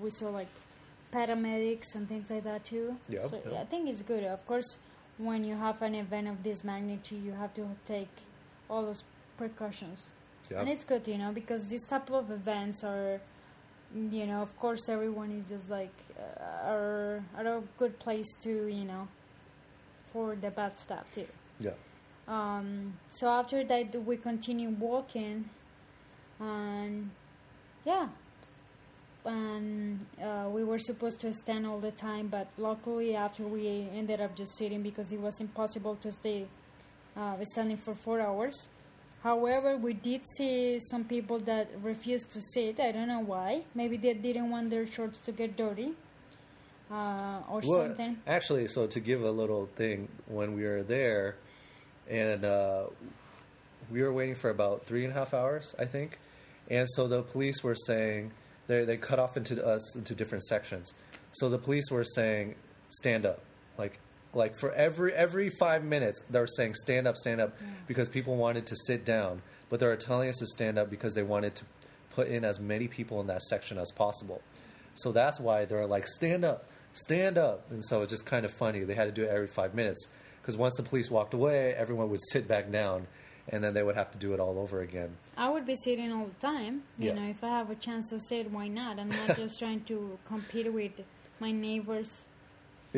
[0.00, 0.48] we saw like
[1.12, 2.96] paramedics and things like that too.
[3.08, 3.60] Yeah, So yeah.
[3.60, 4.24] I think it's good.
[4.24, 4.78] Of course,
[5.18, 8.08] when you have an event of this magnitude, you have to take
[8.68, 9.04] all those
[9.36, 10.12] precautions.
[10.50, 10.60] Yeah.
[10.60, 13.20] And it's good, you know, because these type of events are,
[13.96, 18.66] you know, of course, everyone is just like uh, are are a good place to,
[18.66, 19.08] you know,
[20.12, 21.26] for the bad stuff too.
[21.60, 21.70] Yeah.
[22.28, 25.48] Um, so after that, we continue walking,
[26.40, 27.10] and
[27.84, 28.08] yeah,
[29.24, 34.20] and uh, we were supposed to stand all the time, but luckily after we ended
[34.20, 36.46] up just sitting because it was impossible to stay
[37.16, 38.68] uh, standing for four hours.
[39.26, 42.78] However, we did see some people that refused to sit.
[42.78, 43.64] I don't know why.
[43.74, 45.94] Maybe they didn't want their shorts to get dirty
[46.92, 48.18] uh, or Well, something.
[48.24, 51.34] actually, so to give a little thing, when we were there,
[52.08, 52.84] and uh,
[53.90, 56.20] we were waiting for about three and a half hours, I think,
[56.70, 58.30] and so the police were saying
[58.68, 60.94] they they cut off into us into different sections.
[61.32, 62.54] So the police were saying,
[62.90, 63.40] "Stand up,"
[64.34, 68.36] like for every every five minutes they were saying, "Stand up, stand up," because people
[68.36, 71.54] wanted to sit down, but they were telling us to stand up because they wanted
[71.56, 71.64] to
[72.10, 74.40] put in as many people in that section as possible.
[74.94, 77.70] So that's why they're like, stand up, stand up.
[77.70, 78.80] And so it's just kind of funny.
[78.84, 80.08] They had to do it every five minutes
[80.40, 83.06] because once the police walked away, everyone would sit back down
[83.48, 85.16] and then they would have to do it all over again.
[85.36, 86.82] I would be sitting all the time.
[86.98, 87.14] You Yeah.
[87.16, 88.98] know, if I have a chance to sit, why not?
[88.98, 90.92] I'm not just trying to compete with
[91.38, 92.26] my neighbors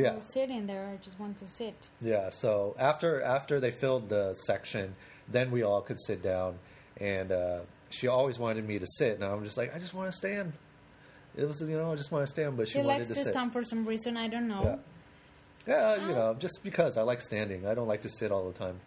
[0.03, 0.21] Yeah.
[0.21, 0.89] sitting there.
[0.93, 1.89] I just want to sit.
[2.01, 2.31] Yeah.
[2.31, 4.95] So after after they filled the section,
[5.29, 6.59] then we all could sit down.
[7.01, 10.11] And uh, she always wanted me to sit, and I'm just like, I just want
[10.11, 10.53] to stand.
[11.37, 13.15] It was, you know, I just want to stand, but she He wanted likes to
[13.15, 13.31] to sit.
[13.31, 14.17] stand for some reason.
[14.17, 14.63] I don't know.
[14.65, 14.77] Yeah.
[15.67, 17.67] Yeah, you know, just because I like standing.
[17.67, 18.81] I don't like to sit all the time.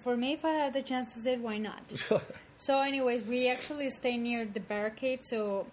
[0.00, 1.82] For me, if I have the chance to sit, why not?
[2.56, 5.24] so, anyways, we actually stay near the barricade.
[5.24, 5.66] So,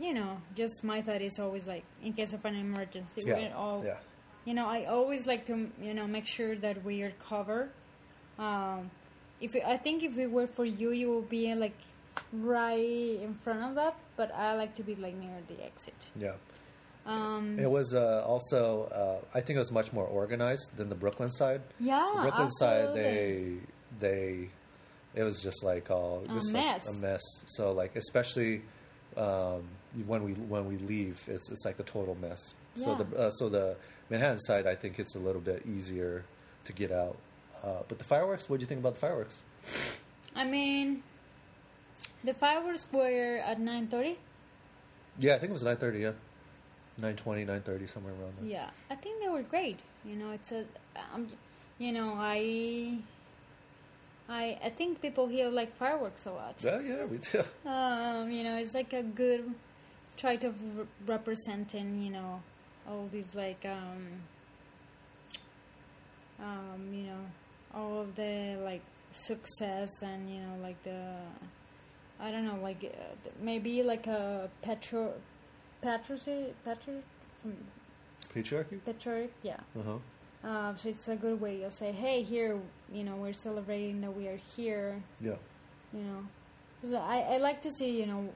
[0.00, 3.34] you know, just my thought is always like, in case of an emergency, yeah.
[3.36, 3.98] we're all yeah.
[4.46, 7.68] you know i always like to you know make sure that we are covered
[8.38, 8.90] um,
[9.40, 11.76] if it, i think if it were for you you would be like
[12.32, 16.32] right in front of that but i like to be like near the exit Yeah.
[17.06, 18.60] um, It was uh, also,
[19.00, 21.62] uh, I think it was much more organized than the Brooklyn side.
[21.78, 23.56] yeah the Brooklyn side, they,
[23.98, 24.48] they,
[25.14, 26.98] it was just like all A just like mess.
[26.98, 27.24] a mess.
[27.46, 28.62] So like, especially
[29.16, 29.64] um,
[30.06, 32.54] when we when we leave, it's it's like a total mess.
[32.76, 33.76] So the uh, so the
[34.08, 36.24] Manhattan side, I think it's a little bit easier
[36.64, 37.16] to get out.
[37.62, 39.42] Uh, but the fireworks, what do you think about the fireworks?
[40.34, 41.02] i mean
[42.24, 44.16] the fireworks were at 9.30
[45.18, 45.98] Yeah, I think it was nine thirty.
[46.00, 46.12] Yeah,
[47.00, 48.48] 9.20, 9.30, somewhere around there.
[48.50, 50.64] yeah i think they were great you know it's a
[51.14, 51.28] um,
[51.78, 52.96] you know i
[54.28, 56.54] I, I think people here like fireworks a lot.
[56.62, 57.42] Yeah, yeah, we do.
[57.68, 59.42] Um, you know, it's like a good
[60.20, 62.42] try to re- representing, you know,
[62.86, 64.06] all these like, um,
[66.38, 67.24] um, you know,
[67.74, 71.00] all of the like success and you know, like the,
[72.20, 75.12] I don't know, like uh, maybe like a petro,
[75.82, 76.94] patrici, patro,
[77.42, 77.56] from
[78.34, 78.78] Patriarchy.
[78.84, 79.56] patriarch, yeah.
[79.78, 79.98] Uh huh.
[80.48, 82.58] Uh, so it's a good way of say, hey, here,
[82.92, 85.34] you know, we're celebrating that we are here Yeah.
[85.92, 86.26] you know
[86.80, 88.32] 'Cause I, I like to see you know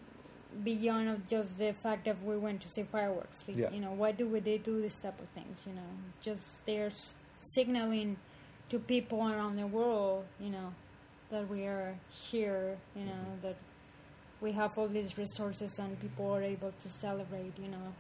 [0.63, 3.71] beyond of just the fact that we went to see fireworks like, Yeah.
[3.71, 5.91] you know why do we, they do this type of things you know
[6.23, 6.91] just they're
[7.41, 8.17] signaling
[8.71, 10.73] to people around the world you know
[11.31, 11.95] that we are
[12.31, 13.43] here you know Mhm.
[13.43, 13.57] that
[14.41, 17.93] we have all these resources and people are able to celebrate you know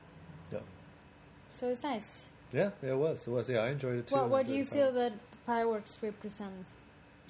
[0.52, 0.60] Yeah.
[1.52, 3.26] so it's nice Yeah, it was.
[3.26, 3.48] It was.
[3.48, 4.14] Yeah, I enjoyed it too.
[4.14, 5.12] what, what do you feel that
[5.44, 6.66] fireworks represent.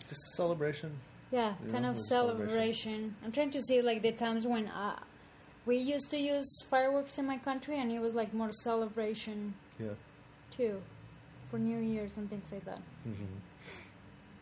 [0.06, 0.90] Just a celebration.
[1.30, 2.48] Yeah, You kind know, of celebration.
[2.50, 3.16] celebration.
[3.24, 4.98] I'm trying to see like the times when uh,
[5.66, 9.94] we used to use fireworks in my country, and it was like more celebration Yeah.
[10.56, 10.80] too,
[11.50, 12.80] for New Year's and things like that.
[13.04, 13.38] hmm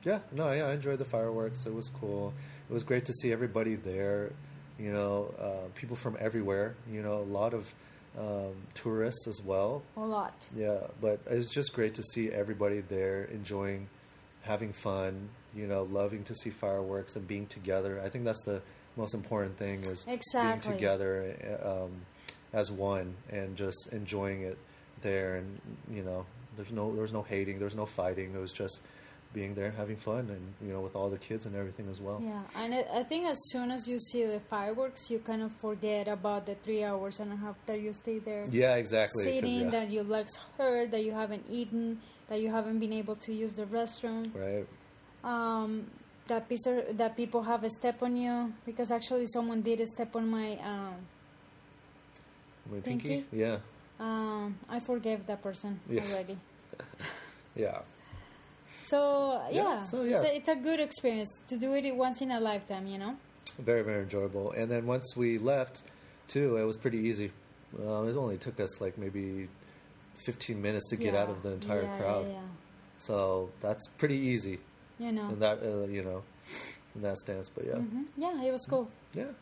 [0.04, 1.64] Yeah, no, yeah, I enjoyed the fireworks.
[1.64, 2.32] It was cool.
[2.68, 4.32] It was great to see everybody there.
[4.78, 6.74] You know, uh, people from everywhere.
[6.90, 7.72] You know, a lot of
[8.18, 9.82] um, tourists as well.
[9.96, 10.48] A lot.
[10.56, 13.88] Yeah, but it was just great to see everybody there enjoying,
[14.42, 15.28] having fun.
[15.54, 18.00] You know, loving to see fireworks and being together.
[18.04, 18.60] I think that's the
[18.96, 20.70] most important thing is Exactly.
[20.70, 21.90] being together um,
[22.52, 24.58] as one and just enjoying it
[25.00, 25.36] there.
[25.36, 26.26] And you know,
[26.56, 28.34] there's no there was no hating, there was no fighting.
[28.34, 28.80] It was just
[29.32, 32.20] being there, having fun, and you know, with all the kids and everything as well.
[32.22, 36.06] Yeah, and I think as soon as you see the fireworks, you kind of forget
[36.08, 38.44] about the three hours and a half that you stay there.
[38.50, 39.24] Yeah, exactly.
[39.24, 39.70] Sitting, yeah.
[39.70, 43.52] that your legs hurt, that you haven't eaten, that you haven't been able to use
[43.52, 44.26] the restroom.
[44.34, 44.66] right.
[45.24, 45.86] Um,
[46.28, 49.86] that piece of, that people have a step on you because actually someone did a
[49.86, 50.56] step on my.
[50.62, 50.94] Um,
[52.70, 53.08] My Pinky?
[53.08, 53.26] pinky.
[53.36, 53.58] Yeah,
[53.98, 56.12] um, I forgave that person Yes.
[56.12, 56.38] already.
[57.56, 57.80] yeah.
[58.84, 60.14] So Yeah, yeah, so, yeah.
[60.16, 63.16] It's, a, it's a good experience to do it once in a lifetime, you know.
[63.58, 64.52] Very, very enjoyable.
[64.52, 65.82] And then once we left,
[66.28, 67.30] too, it was pretty easy.
[67.78, 69.48] Uh, it only took us like maybe
[70.24, 72.26] 15 minutes to get Yeah, out of the entire yeah, crowd.
[72.30, 72.40] Yeah,
[72.98, 74.58] So that's pretty easy.
[75.02, 75.28] You know.
[75.28, 76.22] in that, uh, you know,
[76.94, 77.48] in that stance.
[77.54, 78.88] But yeah, hmm Yeah, it was cool.
[79.14, 79.32] yeah.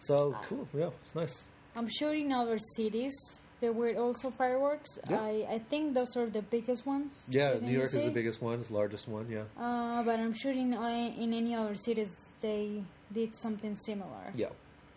[0.00, 0.68] So cool.
[0.74, 1.44] Yeah, it's nice.
[1.76, 3.14] I'm sure in other cities
[3.60, 4.98] there were also fireworks.
[5.10, 5.20] Yeah.
[5.20, 7.26] I, I think those are the biggest ones.
[7.28, 9.26] Yeah, New York is the biggest one, it's the largest one.
[9.28, 9.44] Yeah.
[9.58, 12.82] Uh, but I'm sure in uh, in any other cities they
[13.12, 14.26] did something similar.
[14.34, 14.52] Yeah.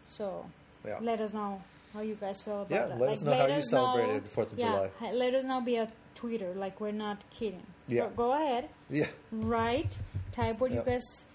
[0.06, 0.46] So
[0.86, 1.00] Yeah.
[1.02, 1.62] let us know
[1.94, 3.00] how you guys feel about Yeah, it.
[3.00, 4.66] let us know how you celebrated Fourth of yeah,
[5.00, 5.12] July.
[5.14, 7.66] Let us know via Twitter, like we're not kidding.
[7.88, 8.02] Yeah.
[8.02, 9.08] Go, go ahead, Yeah.
[9.32, 9.98] write,
[10.32, 10.86] type what Yep.
[10.86, 11.26] you guys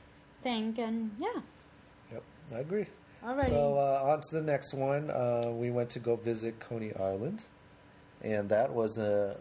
[0.43, 1.41] think, and yeah.
[2.13, 2.23] Yep.
[2.55, 2.87] I agree.
[3.25, 3.49] Alrighty.
[3.49, 5.11] So uh, on to the next one.
[5.11, 7.43] Uh, we went to go visit Coney Island,
[8.23, 9.37] and that was a,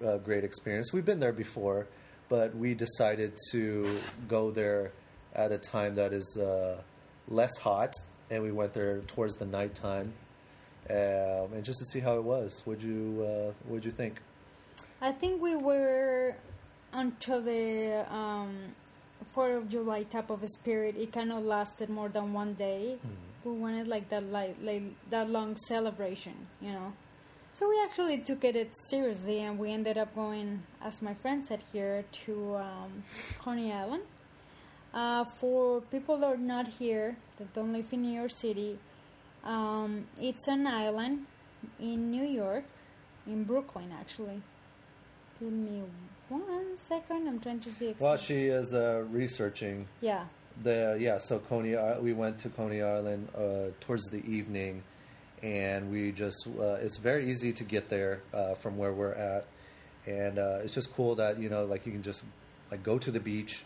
[0.00, 0.92] a great experience.
[0.92, 1.88] We've been there before,
[2.28, 4.92] but we decided to go there
[5.34, 6.80] at a time that is uh,
[7.28, 7.92] less hot,
[8.30, 10.12] and we went there towards the nighttime,
[10.88, 12.62] um, and just to see how it was.
[12.66, 14.20] Would you uh, Would you think?
[15.00, 16.36] I think we were
[16.92, 18.56] until the um,
[19.34, 20.96] 4th of July type of spirit.
[20.96, 22.96] It kind of lasted more than one day.
[23.44, 26.94] We wanted like that, like, like that long celebration, you know.
[27.52, 31.62] So we actually took it seriously, and we ended up going, as my friend said
[31.72, 33.02] here, to um,
[33.38, 34.02] Coney Island.
[34.92, 38.78] Uh, for people that are not here, that don't live in New York City,
[39.44, 41.26] um, it's an island
[41.78, 42.64] in New York,
[43.26, 44.42] in Brooklyn actually.
[45.40, 45.82] Give me
[46.28, 47.28] one second.
[47.28, 47.94] I'm trying to see.
[47.98, 50.24] While she is uh, researching yeah,
[50.62, 54.82] the yeah, so Coney, I- we went to Coney Island uh, towards the evening,
[55.42, 59.44] and we just uh, it's very easy to get there uh, from where we're at,
[60.06, 62.24] and uh, it's just cool that you know like you can just
[62.70, 63.64] like go to the beach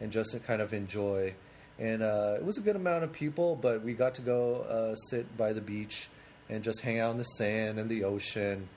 [0.00, 1.32] and just kind of enjoy.
[1.78, 4.94] And uh, it was a good amount of people, but we got to go uh,
[4.94, 6.08] sit by the beach
[6.50, 8.68] and just hang out in the sand and the ocean,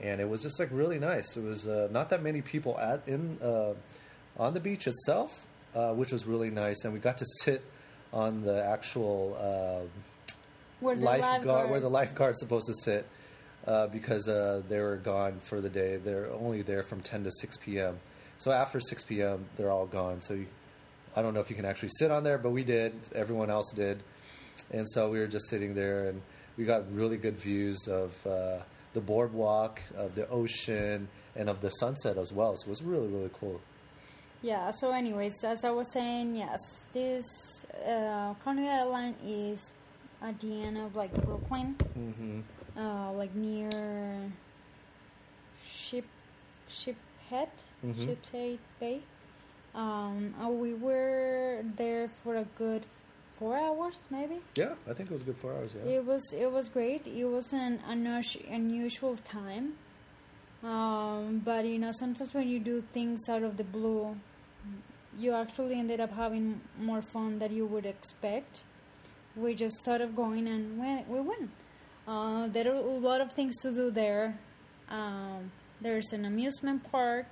[0.00, 1.36] and it was just like really nice.
[1.36, 3.74] It was uh, not that many people at in uh,
[4.38, 7.62] on the beach itself, uh, which was really nice, and we got to sit
[8.12, 10.34] on the actual uh,
[10.80, 13.06] where the lifeguard where the lifeguard's supposed to sit
[13.66, 15.96] uh, because uh, they were gone for the day.
[15.96, 17.98] They're only there from 10 to 6 p.m.
[18.38, 20.20] So after 6 p.m., they're all gone.
[20.20, 20.46] So you,
[21.16, 22.92] I don't know if you can actually sit on there, but we did.
[23.14, 24.02] Everyone else did,
[24.70, 26.20] and so we were just sitting there, and
[26.56, 28.58] we got really good views of uh,
[28.94, 32.56] the boardwalk, of the ocean, and of the sunset as well.
[32.56, 33.60] So it was really really cool.
[34.42, 34.70] Yeah.
[34.72, 36.60] So, anyways, as I was saying, yes,
[36.92, 37.24] this
[37.86, 39.72] uh, Coney Island is
[40.20, 42.40] at the end of like Brooklyn, hmm
[42.78, 43.70] uh, like near
[45.64, 46.04] Ship
[46.68, 46.96] Ship
[47.30, 47.48] Head,
[47.84, 48.04] Mhm.
[48.04, 49.00] Ship's Head Bay.
[49.74, 52.86] Um, uh, we were there for a good
[53.38, 54.40] four hours, maybe.
[54.56, 55.74] Yeah, I think it was a good four hours.
[55.74, 55.92] Yeah.
[55.98, 57.06] It was it was great.
[57.06, 59.74] It was an unus- unusual time,
[60.62, 64.16] um, but you know sometimes when you do things out of the blue,
[65.18, 68.64] you actually ended up having more fun than you would expect.
[69.36, 71.50] We just started going and we, we went.
[72.06, 74.38] Uh, there are a lot of things to do there.
[74.88, 77.26] Um, there's an amusement park,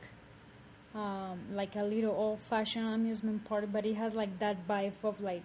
[0.94, 5.44] um, like a little old-fashioned amusement park, but it has like that vibe of like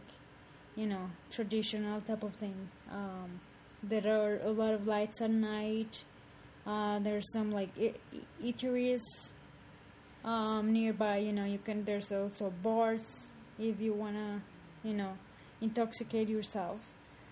[0.78, 2.56] you know, traditional type of thing.
[2.92, 3.42] Um,
[3.84, 6.04] there are a lot of lights at night.
[6.66, 7.72] Uh, there's some like
[8.42, 9.02] eateries
[10.24, 11.18] um, nearby.
[11.18, 11.84] You know, you can.
[11.84, 14.42] There's also bars if you wanna,
[14.84, 15.18] you know,
[15.62, 16.80] intoxicate yourself.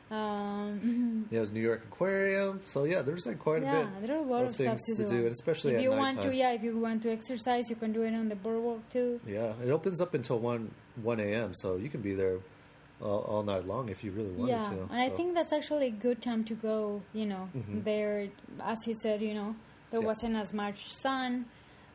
[0.09, 2.61] Um, Yeah, was New York Aquarium.
[2.65, 3.73] So yeah, there's like quite a bit.
[3.73, 5.81] yeah, there are a lot of of, stuff things to, to do, and especially if
[5.81, 6.33] you want to.
[6.33, 9.19] Yeah, if you want to exercise, you can do it on the boardwalk too.
[9.27, 10.71] Yeah, it opens up until one
[11.01, 11.53] one a.m.
[11.53, 12.39] So you can be there
[13.01, 14.81] all, all night long if you really wanted yeah, to.
[14.91, 17.01] and I think that's actually a good time to go.
[17.13, 17.83] You know, Mhm.
[17.83, 18.27] there,
[18.63, 19.55] as he said, you know,
[19.91, 20.07] there Yeah.
[20.07, 21.45] wasn't as much sun,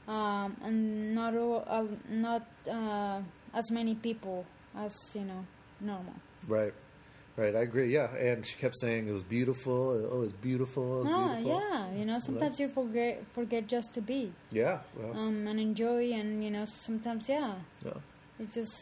[0.08, 3.20] um, and not all, uh, not uh,
[3.54, 4.44] as many people
[4.76, 5.44] as you know
[5.80, 6.14] normal.
[6.48, 6.72] right.
[7.36, 7.90] Right, I agree.
[7.94, 9.90] Yeah, and she kept saying it was beautiful.
[10.12, 11.02] Oh, it was beautiful.
[11.02, 11.50] It No, beautiful.
[11.52, 16.12] yeah, you know, sometimes you forget forget just to be Yeah, well, um, and enjoy,
[16.12, 17.94] and you know, sometimes yeah, yeah.
[18.40, 18.74] it's just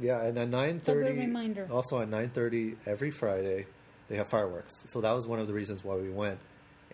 [0.00, 1.00] Yeah, and at nine thirty.
[1.00, 1.18] a thirty.
[1.20, 1.68] reminder.
[1.70, 3.66] Also at nine thirty every Friday,
[4.08, 4.72] they have fireworks.
[4.86, 6.38] So that was one of the reasons why we went,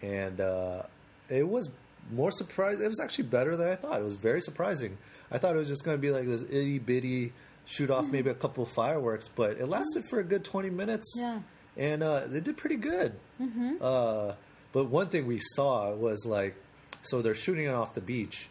[0.00, 0.82] and uh,
[1.28, 1.70] it was
[2.10, 2.84] more surprising.
[2.84, 4.00] It was actually better than I thought.
[4.00, 4.98] It was very surprising.
[5.30, 7.32] I thought it was just going to be like this itty bitty
[7.64, 11.14] shoot off maybe a couple of fireworks, but it lasted for a good twenty minutes.
[11.18, 11.40] Yeah.
[11.76, 13.14] and uh, they did pretty good.
[13.40, 13.76] Mm-hmm.
[13.80, 14.34] Uh,
[14.72, 16.54] but one thing we saw was like,
[17.02, 18.48] so they're shooting it off the beach,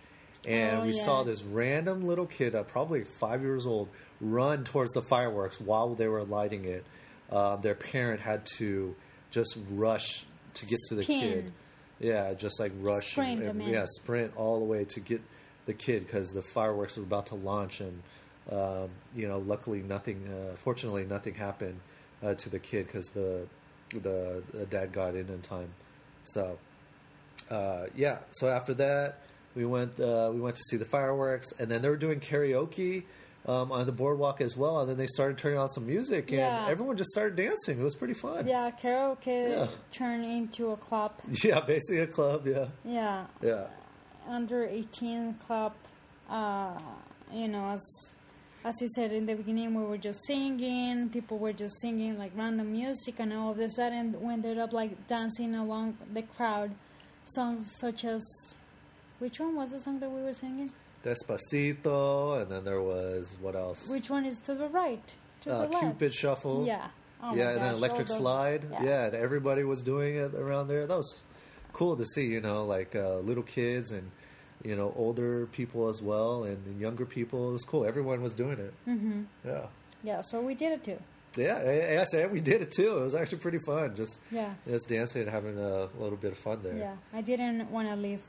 [0.47, 1.03] and Oh, we yeah.
[1.05, 3.89] saw this random little kid, uh, probably five years old,
[4.19, 6.83] run towards the fireworks while they were lighting it.
[7.31, 8.95] Um, their parent had to
[9.29, 10.25] just rush
[10.55, 11.53] to get to the kid.
[11.99, 15.21] Yeah, just like rush Sprint, and, and- yeah, sprint all the way to get
[15.67, 18.01] the kid because the fireworks were about to launch, and
[18.51, 20.27] um, you know, luckily nothing.
[20.27, 21.79] Uh, fortunately, nothing happened
[22.23, 23.45] uh, to the kid because the,
[23.91, 25.69] the the dad got in in time.
[26.23, 26.57] So
[27.49, 29.19] uh, yeah, so after that
[29.55, 33.03] we went uh, we went to see the fireworks, and then they were doing karaoke.
[33.47, 36.37] Um, on the boardwalk as well, and then they started turning on some music, and
[36.41, 36.67] Yeah.
[36.69, 37.79] everyone just started dancing.
[37.81, 38.45] It was pretty fun.
[38.45, 39.67] Yeah, karaoke Yeah.
[39.91, 41.13] turned into a club.
[41.43, 42.45] yeah, basically a club.
[42.45, 43.65] Yeah, Yeah, yeah.
[44.29, 45.73] under 18 club.
[46.29, 46.77] Uh,
[47.33, 48.13] you know, as
[48.63, 51.09] as he said in the beginning, we were just singing.
[51.09, 54.71] People were just singing like random music, and all of a sudden, we ended up
[54.71, 56.75] like dancing along the crowd.
[57.25, 58.21] Songs such as,
[59.21, 60.69] which one was the song that we were singing?
[61.03, 63.87] Despacito, and then there was what else?
[63.89, 65.15] Which one is to the right?
[65.41, 65.79] To uh, the left.
[65.83, 66.65] Cupid Shuffle.
[66.65, 66.87] Yeah.
[67.23, 68.65] Oh yeah, and then gosh, Electric all those- Slide.
[68.71, 68.83] yeah.
[68.83, 69.05] Yeah.
[69.05, 70.85] and everybody was doing it around there.
[70.87, 71.21] That was
[71.73, 72.25] cool to see.
[72.25, 74.09] You know, like uh, little kids and
[74.63, 77.49] you know older people as well, and younger people.
[77.49, 77.85] It was cool.
[77.85, 78.73] Everyone was doing it.
[78.87, 79.21] Mm-hmm.
[79.45, 79.65] Yeah,
[80.03, 80.99] Yeah, so we did it too.
[81.37, 81.57] yeah.
[81.59, 82.97] and I said we did it too.
[82.97, 83.95] It was actually pretty fun.
[83.95, 84.53] Just Yeah.
[84.67, 86.75] just dancing and having a little bit of fun there.
[86.77, 88.21] Yeah, I didn't want to leave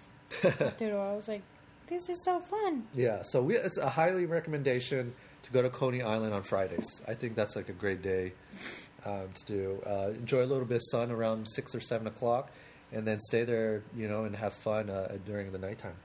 [0.45, 1.01] all.
[1.12, 1.43] I was like,
[1.89, 2.85] this is so fun.
[2.95, 7.03] Yeah, so we, it's a highly recommendation to go to Coney Island on Fridays.
[7.07, 8.33] I think that's like a great day
[9.05, 9.83] um, to do.
[9.87, 12.51] Uh, enjoy a little bit of sun around six or seven o'clock,
[12.93, 15.97] and then stay there, you know, and have fun uh, during the nighttime.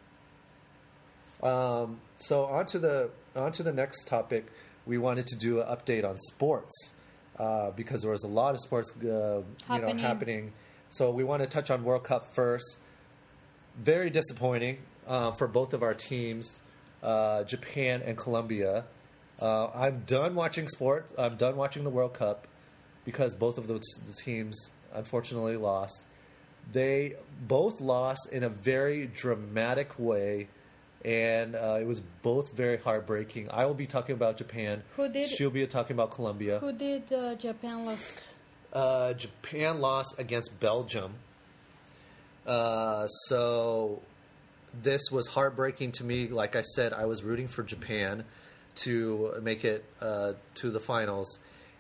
[1.44, 4.48] Um, so on to the on to the next topic.
[4.86, 6.94] We wanted to do an update on sports
[7.38, 10.54] uh, because there was a lot of sports, uh, you know, happening.
[10.90, 12.80] So we want to touch on World Cup first
[13.78, 16.62] very disappointing uh, for both of our teams,
[17.04, 18.86] uh, Japan and Colombia.
[19.42, 21.10] Uh, I'm done watching sport.
[21.18, 22.48] I'm done watching the World Cup
[23.06, 26.06] because both of those the teams unfortunately lost.
[26.72, 27.14] They
[27.48, 30.48] both lost in a very dramatic way,
[31.06, 33.50] and uh, it was both very heartbreaking.
[33.52, 34.84] I will be talking about Japan.
[34.98, 36.60] Who did- She'll be talking about Colombia.
[36.60, 38.28] Who did uh, Japan lost?
[38.74, 41.14] Uh, Japan lost against Belgium.
[42.48, 44.02] Uh, so
[44.74, 46.28] this was heartbreaking to me.
[46.28, 48.24] Like I said, I was rooting for Japan
[48.84, 51.40] to make it uh, to the finals,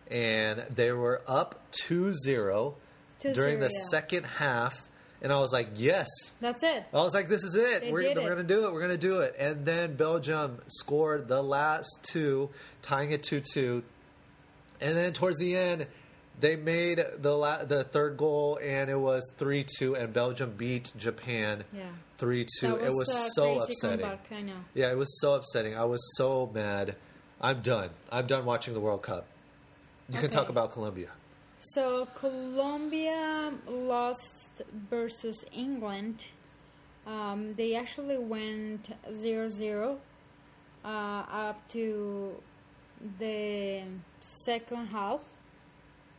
[0.09, 2.75] and they were up 2 0
[3.21, 3.89] during the yeah.
[3.89, 4.83] second half.
[5.19, 6.07] And I was like, yes.
[6.39, 6.83] That's it.
[6.93, 7.81] I was like, this is it.
[7.81, 8.73] They we're we're going to do it.
[8.73, 9.35] We're going to do it.
[9.39, 12.51] And then Belgium scored the last two,
[12.83, 13.83] tying it 2 2.
[14.79, 15.87] And then towards the end,
[16.39, 20.91] they made the la- the third goal, and it was 3 2, and Belgium beat
[20.97, 21.85] Japan Yeah.
[22.17, 22.67] 3 2.
[22.77, 23.99] That It was a so upsetting.
[24.05, 24.59] Comeback, I know.
[24.73, 25.75] Yeah, it was so upsetting.
[25.77, 26.95] I was so mad.
[27.41, 27.89] I'm done.
[28.11, 29.25] I'm done watching the World Cup.
[30.09, 31.09] You can talk about Colombia.
[31.59, 34.47] So Colombia lost
[34.89, 36.25] versus England.
[37.05, 39.97] Um, they actually went 0-0
[40.83, 42.35] uh, up to
[43.19, 43.83] the
[44.21, 45.21] second half,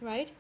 [0.01, 0.31] right?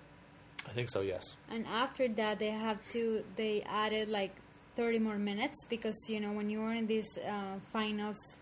[0.67, 1.37] I think so, yes.
[1.51, 3.25] And after that, they have to.
[3.37, 4.35] They added like
[4.77, 8.39] 30 more minutes because you know when you are in these uh, finals,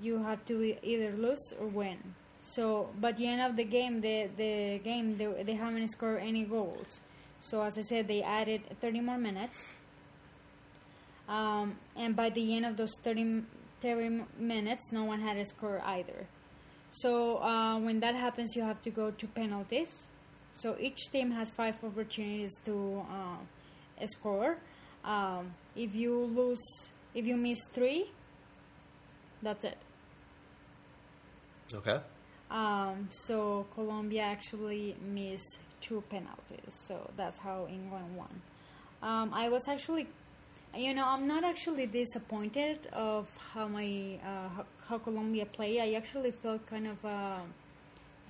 [0.00, 1.98] you have to either lose or win.
[2.42, 6.44] So, by the end of the game, the the game they, they haven't scored any
[6.44, 7.00] goals.
[7.40, 9.74] So, as I said, they added 30 more minutes.
[11.28, 13.44] Um, and by the end of those 30,
[13.80, 16.26] 30 minutes, no one had a score either.
[16.90, 20.08] So, uh, when that happens, you have to go to penalties.
[20.54, 24.56] So each team has five opportunities to uh, score.
[25.04, 26.64] Um, if you lose,
[27.12, 28.10] if you miss three,
[29.42, 29.78] that's it.
[31.74, 31.98] Okay.
[32.50, 36.72] Um, so Colombia actually missed two penalties.
[36.86, 38.40] So that's how England won.
[39.02, 40.06] Um, I was actually,
[40.74, 45.80] you know, I'm not actually disappointed of how my uh, how, how Colombia played.
[45.80, 47.40] I actually felt kind of uh,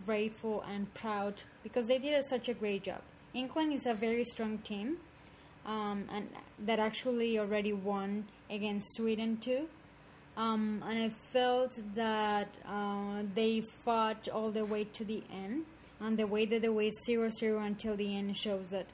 [0.05, 3.01] grateful and proud because they did such a great job.
[3.33, 4.99] England is a very strong team,
[5.67, 6.29] um, and
[6.59, 9.69] that actually already won against Sweden too.
[10.37, 15.65] Um, and I felt that uh, they fought all the way to the end,
[16.01, 18.87] and the way that they went 0 0 until the end shows that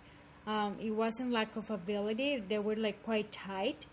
[0.46, 3.86] um, it wasn't lack of ability, they were like quite tight,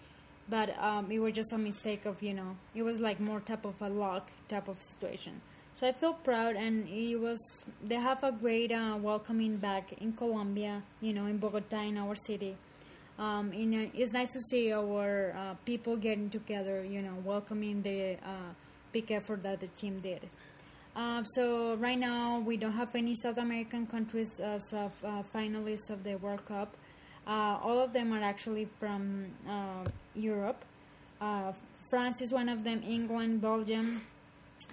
[0.50, 3.66] but um, it was just a mistake of, you know, it was like more type
[3.66, 5.42] of a luck type of situation.
[5.78, 7.38] So I feel proud, and it was,
[7.84, 12.16] they have a great uh, welcoming back in Colombia, you know, in Bogota, in our
[12.16, 12.56] city
[13.20, 17.82] um, you know, it's nice to see our uh, people getting together, you know, welcoming
[17.82, 18.54] the uh,
[18.92, 20.22] big effort that the team did.
[20.96, 25.90] Uh, so right now we don't have any South American countries as of, uh, finalists
[25.90, 26.76] of the World Cup.
[27.26, 29.84] Uh, all of them are actually from uh,
[30.16, 30.64] Europe.
[31.90, 32.84] France is one of them.
[32.86, 34.02] England, Belgium.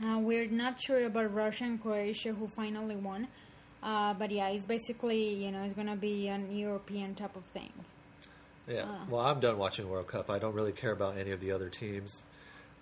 [0.02, 3.28] We're not sure about Russia and Croatia, who finally won.
[3.82, 7.72] but yeah, it's basically you know it's gonna be an European type of thing.
[8.66, 8.82] Yeah.
[8.82, 9.04] Uh.
[9.08, 10.30] Well, I'm done watching World Cup.
[10.30, 12.24] I don't really care about any of the other teams.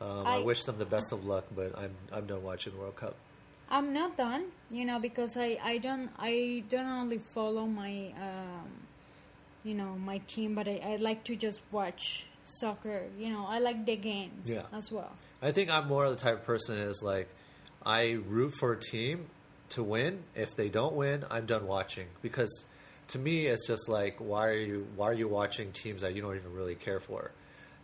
[0.00, 2.96] Um, I, I, wish them the best of luck, but I'm I'm done watching World
[2.96, 3.14] Cup.
[3.70, 8.70] I'm not done, you know, because I, I don't I don't only follow my um,
[9.64, 13.04] you know my team, but I, I like to just watch soccer.
[13.18, 14.62] You know, I like the game yeah.
[14.72, 15.12] as well.
[15.40, 17.28] I think I'm more of the type of person is like
[17.84, 19.26] I root for a team
[19.70, 20.22] to win.
[20.34, 22.64] If they don't win, I'm done watching because
[23.08, 26.22] to me, it's just like why are you why are you watching teams that you
[26.22, 27.32] don't even really care for?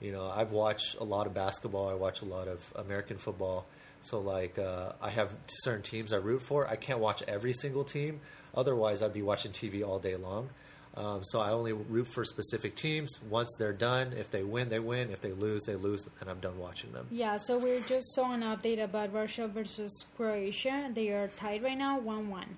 [0.00, 1.88] You know, I've watched a lot of basketball.
[1.88, 3.66] I watch a lot of American football.
[4.02, 6.68] So like, uh, I have certain teams I root for.
[6.68, 8.20] I can't watch every single team.
[8.54, 10.50] Otherwise, I'd be watching TV all day long.
[10.98, 13.20] Um, so I only root for specific teams.
[13.30, 15.10] Once they're done, if they win, they win.
[15.10, 17.06] If they lose, they lose, and I'm done watching them.
[17.10, 17.36] Yeah.
[17.36, 20.90] So we just saw an update about Russia versus Croatia.
[20.92, 22.56] They are tied right now, one-one.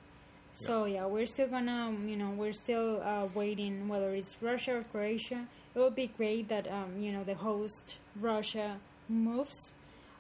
[0.54, 4.84] So yeah, we're still gonna, you know, we're still uh, waiting whether it's Russia or
[4.84, 5.46] Croatia.
[5.74, 8.78] It would be great that um, you know the host Russia
[9.08, 9.72] moves.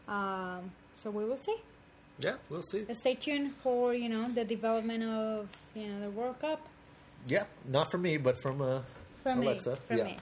[0.06, 1.56] Um, so we will see.
[2.20, 2.84] Yeah, we'll see.
[2.92, 6.60] Stay tuned for you know the development of you know the World Cup.
[7.26, 8.80] Yeah, not from me, but from uh,
[9.22, 9.70] from Alexa.
[9.70, 10.04] Me, from yeah.
[10.04, 10.16] me.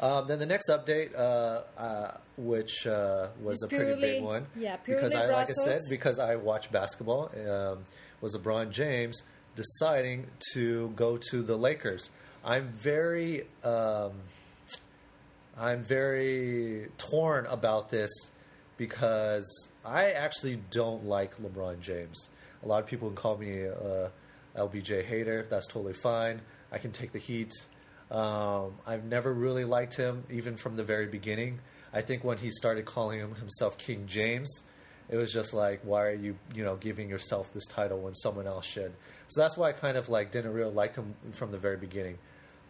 [0.00, 4.78] Um, then the next update, uh, uh, which uh, was a pretty big one, yeah,
[4.84, 7.84] because I, like I said, because I watch basketball, um,
[8.22, 9.22] was LeBron James
[9.56, 12.10] deciding to go to the Lakers.
[12.42, 14.12] I'm very, um,
[15.58, 18.10] I'm very torn about this
[18.78, 22.30] because I actually don't like LeBron James.
[22.62, 24.10] A lot of people can call me a
[24.56, 25.46] LBJ hater.
[25.48, 26.40] That's totally fine.
[26.72, 27.52] I can take the heat.
[28.10, 31.60] Um, I've never really liked him, even from the very beginning.
[31.92, 34.62] I think when he started calling himself King James,
[35.08, 38.46] it was just like, why are you, you know, giving yourself this title when someone
[38.46, 38.92] else should?
[39.28, 42.18] So that's why I kind of like didn't really like him from the very beginning.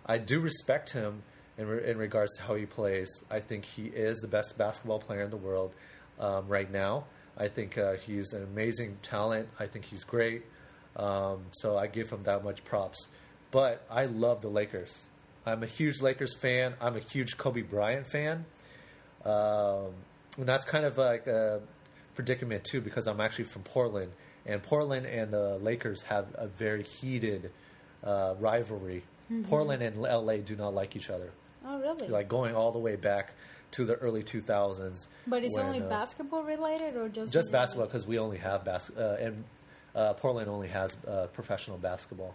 [0.06, 1.22] I do respect him
[1.58, 3.10] in, re- in regards to how he plays.
[3.30, 5.74] I think he is the best basketball player in the world
[6.18, 7.04] um, right now.
[7.36, 9.48] I think uh, he's an amazing talent.
[9.58, 10.42] I think he's great.
[10.96, 13.08] Um, so I give him that much props.
[13.50, 15.06] But I love the Lakers.
[15.46, 16.74] I'm a huge Lakers fan.
[16.80, 18.44] I'm a huge Kobe Bryant fan.
[19.24, 19.92] Um,
[20.36, 21.60] and that's kind of like a
[22.14, 24.12] predicament too because I'm actually from Portland
[24.46, 27.50] and Portland and the Lakers have a very heated
[28.04, 29.02] uh, rivalry.
[29.30, 29.48] Mm-hmm.
[29.48, 31.30] Portland and LA do not like each other.
[31.64, 32.08] Oh, really?
[32.08, 33.34] Like going all the way back
[33.72, 35.06] to the early 2000s.
[35.26, 38.64] But it's when, only uh, basketball related, or just just basketball because we only have
[38.64, 39.44] basketball uh, and
[39.94, 42.34] uh, Portland only has uh, professional basketball.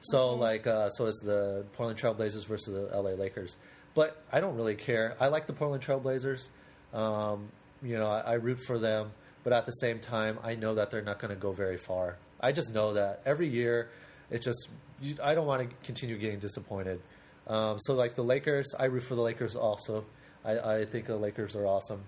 [0.00, 0.40] So okay.
[0.40, 3.56] like uh, so it's the Portland Trailblazers versus the LA Lakers.
[3.94, 5.16] But I don't really care.
[5.20, 6.48] I like the Portland Trailblazers.
[6.94, 7.48] Um,
[7.82, 9.10] you know, I, I root for them
[9.42, 12.18] but at the same time, I know that they're not going to go very far.
[12.40, 13.90] I just know that every year,
[14.30, 14.68] it's just
[15.00, 17.00] you, I don't want to continue getting disappointed.
[17.46, 20.04] Um, so like the Lakers, I root for the Lakers also.
[20.44, 22.02] I, I think the Lakers are awesome,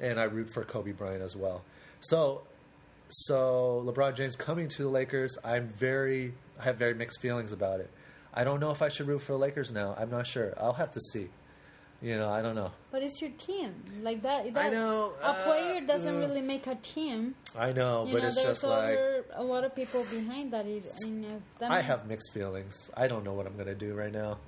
[0.00, 1.62] and I root for Kobe Bryant as well.
[2.00, 2.42] So,
[3.08, 7.80] so LeBron James coming to the Lakers, I'm very I have very mixed feelings about
[7.80, 7.90] it.
[8.32, 9.94] I don't know if I should root for the Lakers now.
[9.98, 10.54] I'm not sure.
[10.58, 11.28] I'll have to see.
[12.02, 12.72] You know, I don't know.
[12.90, 14.52] But it's your team, like that.
[14.52, 17.34] that I know a player uh, doesn't uh, really make a team.
[17.58, 18.98] I know, you but know, it's just like
[19.32, 20.66] a lot of people behind that.
[21.62, 22.90] I have mixed feelings.
[22.94, 24.38] I don't know what I'm going to do right now,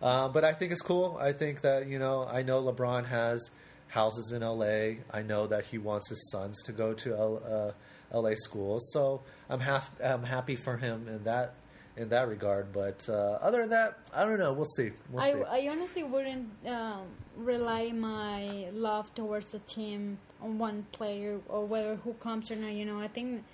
[0.00, 1.18] uh, but I think it's cool.
[1.20, 3.50] I think that you know, I know LeBron has
[3.88, 5.02] houses in LA.
[5.12, 7.72] I know that he wants his sons to go to L, uh,
[8.12, 11.54] LA schools, so I'm half I'm happy for him in that
[11.96, 12.72] in that regard.
[12.72, 14.52] But uh, other than that, I don't know.
[14.52, 14.90] We'll see.
[15.10, 15.42] We'll I, see.
[15.68, 17.02] I honestly wouldn't um,
[17.36, 22.72] rely my love towards the team on one player or whether who comes or not.
[22.72, 23.44] You know, I think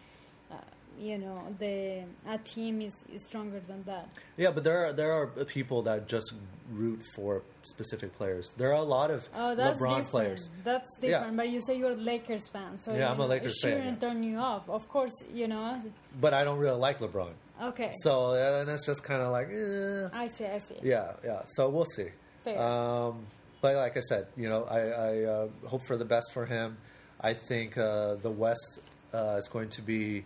[1.03, 4.09] you know the a team is, is stronger than that.
[4.36, 6.32] Yeah, but there are there are people that just
[6.70, 8.55] root for specific players.
[8.57, 10.09] There are a lot of Oh, that's LeBron different.
[10.09, 10.48] players.
[10.64, 11.09] That's Yeah.
[11.11, 11.36] different.
[11.36, 14.09] But you say you're a Lakers fan, so Yeah, I'm a Lakers fan, shouldn't yeah.
[14.09, 14.68] turn you off.
[14.70, 15.80] Of course, you know.
[16.20, 17.32] But I don't really like LeBron.
[17.62, 17.90] Okay.
[18.03, 20.09] So and it's just kind of like, eh.
[20.24, 20.46] I see.
[20.46, 20.76] I see.
[20.82, 21.42] yeah, yeah.
[21.46, 22.09] So we'll see.
[22.44, 22.59] Fair.
[22.59, 23.26] Um,
[23.61, 26.78] but like I said, you know, I, I uh, hope for the best for him.
[27.20, 28.80] I think uh, the West
[29.12, 30.24] uh, is going to be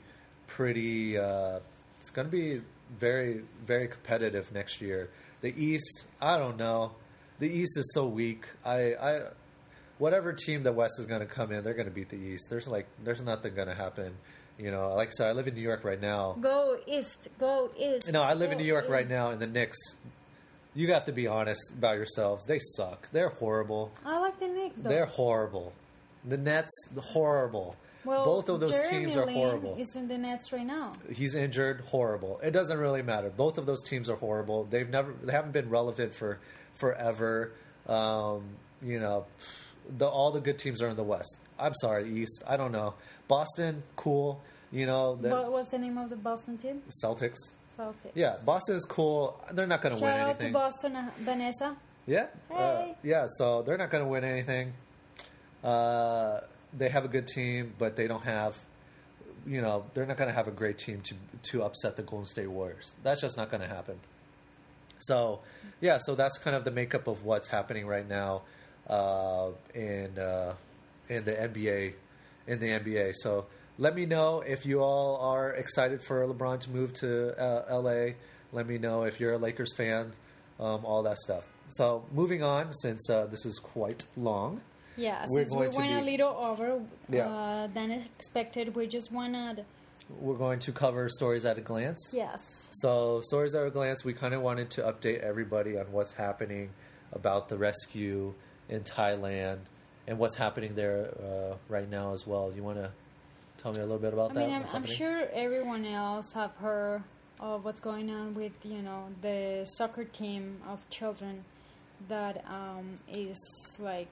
[0.56, 1.18] pretty.
[1.18, 1.60] Uh,
[2.00, 2.62] it's going to be
[2.98, 5.10] very, very competitive next year.
[5.42, 6.92] The East, I don't know.
[7.38, 8.46] The East is so weak.
[8.64, 9.20] I, I
[9.98, 12.46] whatever team the West is going to come in, they're going to beat the East.
[12.48, 14.14] There's like, there's nothing going to happen.
[14.58, 16.34] You know, like I said, I live in New York right now.
[16.40, 17.28] Go east.
[17.38, 18.10] Go east.
[18.10, 18.90] No, I live in New York east.
[18.90, 19.76] right now, and the Knicks.
[20.74, 22.46] You have to be honest about yourselves.
[22.46, 23.10] They suck.
[23.12, 23.92] They're horrible.
[24.06, 24.80] I like the Knicks.
[24.80, 24.88] Though.
[24.88, 25.74] They're horrible.
[26.24, 27.76] The Nets, horrible.
[28.06, 29.76] Well, Both of those Jeremy teams are Lin horrible.
[29.78, 30.92] Is in the Nets right now.
[31.12, 32.40] He's injured, horrible.
[32.42, 33.28] It doesn't really matter.
[33.30, 34.64] Both of those teams are horrible.
[34.64, 36.38] They've never, they haven't been relevant for
[36.74, 37.52] forever.
[37.86, 38.44] Um,
[38.82, 39.26] you know,
[39.98, 41.38] the all the good teams are in the West.
[41.58, 42.42] I'm sorry, East.
[42.46, 42.94] I don't know.
[43.28, 44.40] Boston, cool.
[44.72, 46.82] You know, the what was the name of the Boston team?
[47.04, 47.36] Celtics.
[47.78, 48.10] Celtics.
[48.14, 49.40] Yeah, Boston is cool.
[49.52, 50.52] They're not going to win anything.
[50.52, 51.76] Shout out to Boston, uh, Vanessa.
[52.06, 52.94] Yeah, uh, Hey.
[53.02, 53.26] yeah.
[53.38, 54.72] So they're not going to win anything.
[55.62, 56.40] Uh,
[56.72, 58.58] they have a good team, but they don't have,
[59.46, 61.14] you know, they're not going to have a great team to
[61.50, 62.94] to upset the Golden State Warriors.
[63.02, 63.98] That's just not going to happen.
[64.98, 65.40] So,
[65.80, 65.98] yeah.
[65.98, 68.42] So that's kind of the makeup of what's happening right now
[68.88, 70.54] uh, in uh,
[71.08, 71.94] in the NBA
[72.46, 73.14] in the NBA.
[73.16, 73.46] So
[73.78, 78.14] let me know if you all are excited for LeBron to move to uh, LA.
[78.52, 80.12] Let me know if you're a Lakers fan,
[80.58, 81.44] um, all that stuff.
[81.68, 84.60] So moving on, since uh, this is quite long.
[84.96, 87.28] Yeah, since we went a little over Yeah.
[87.28, 89.64] uh, than expected, we just wanted.
[90.20, 92.00] We're going to cover stories at a glance.
[92.12, 92.68] Yes.
[92.72, 96.70] So, stories at a glance, we kind of wanted to update everybody on what's happening
[97.12, 98.32] about the rescue
[98.68, 99.58] in Thailand
[100.06, 102.52] and what's happening there uh, right now as well.
[102.54, 102.90] You want to
[103.58, 104.46] tell me a little bit about I that?
[104.46, 107.02] mean, I'm, I'm sure everyone else have heard
[107.40, 111.44] of what's going on with you know the soccer team of children
[112.08, 113.36] that um, is
[113.78, 114.08] like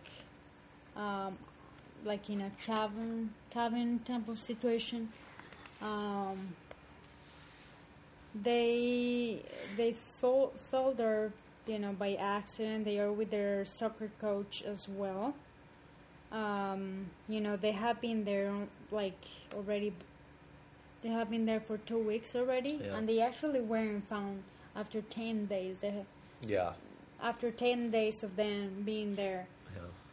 [0.97, 1.37] um,
[2.05, 5.11] like in a cabin cabin type of situation.
[5.83, 6.55] Um,
[8.35, 9.43] they
[9.77, 11.33] they fell, fell there
[11.67, 12.85] you know by accident.
[12.85, 15.35] They are with their soccer coach as well.
[16.33, 18.53] Um, you know they have been there
[18.91, 19.25] like
[19.55, 19.93] already.
[21.03, 22.97] They have been there for two weeks already, Yeah.
[22.97, 24.43] and they actually weren't found
[24.75, 25.81] after ten days.
[25.81, 26.05] They,
[26.47, 26.73] Yeah.
[27.23, 29.47] after ten days of them being there.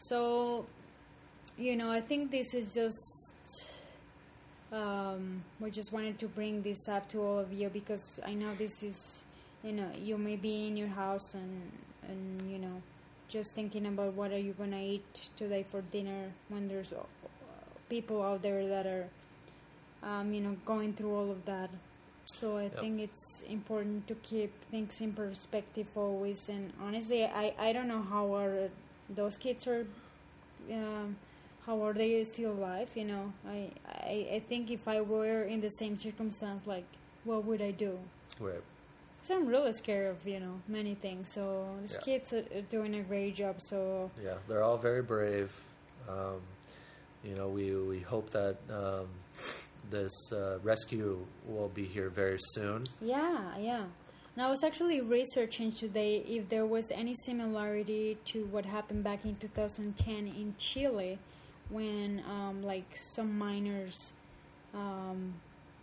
[0.01, 0.65] So,
[1.57, 3.23] you know, I think this is just.
[4.71, 8.55] Um, we just wanted to bring this up to all of you because I know
[8.55, 9.25] this is,
[9.63, 11.71] you know, you may be in your house and
[12.07, 12.81] and you know,
[13.27, 15.03] just thinking about what are you gonna eat
[15.35, 17.03] today for dinner when there's uh,
[17.89, 19.07] people out there that are,
[20.03, 21.69] um, you know, going through all of that.
[22.23, 22.79] So I Yep.
[22.79, 26.47] think it's important to keep things in perspective always.
[26.47, 28.69] And honestly, I, I don't know how are
[29.09, 29.85] those kids are,
[30.71, 31.15] um,
[31.65, 32.89] how are they still alive?
[32.95, 36.85] You know, I, I I think if I were in the same circumstance, like
[37.23, 37.99] what would I do?
[38.39, 38.61] Right.
[39.21, 41.31] Because I'm really scared of you know many things.
[41.31, 41.99] So these Yeah.
[42.05, 43.61] kids are, are doing a great job.
[43.61, 45.51] So Yeah, they're all very brave.
[46.09, 46.41] Um,
[47.23, 49.07] you know, we we hope that um,
[49.91, 52.83] this uh, rescue will be here very soon.
[52.99, 53.83] Yeah, yeah.
[54.35, 59.25] Now, I was actually researching today if there was any similarity to what happened back
[59.25, 61.19] in 2010 in Chile
[61.69, 64.13] when, um, like, some miners
[64.73, 65.33] um,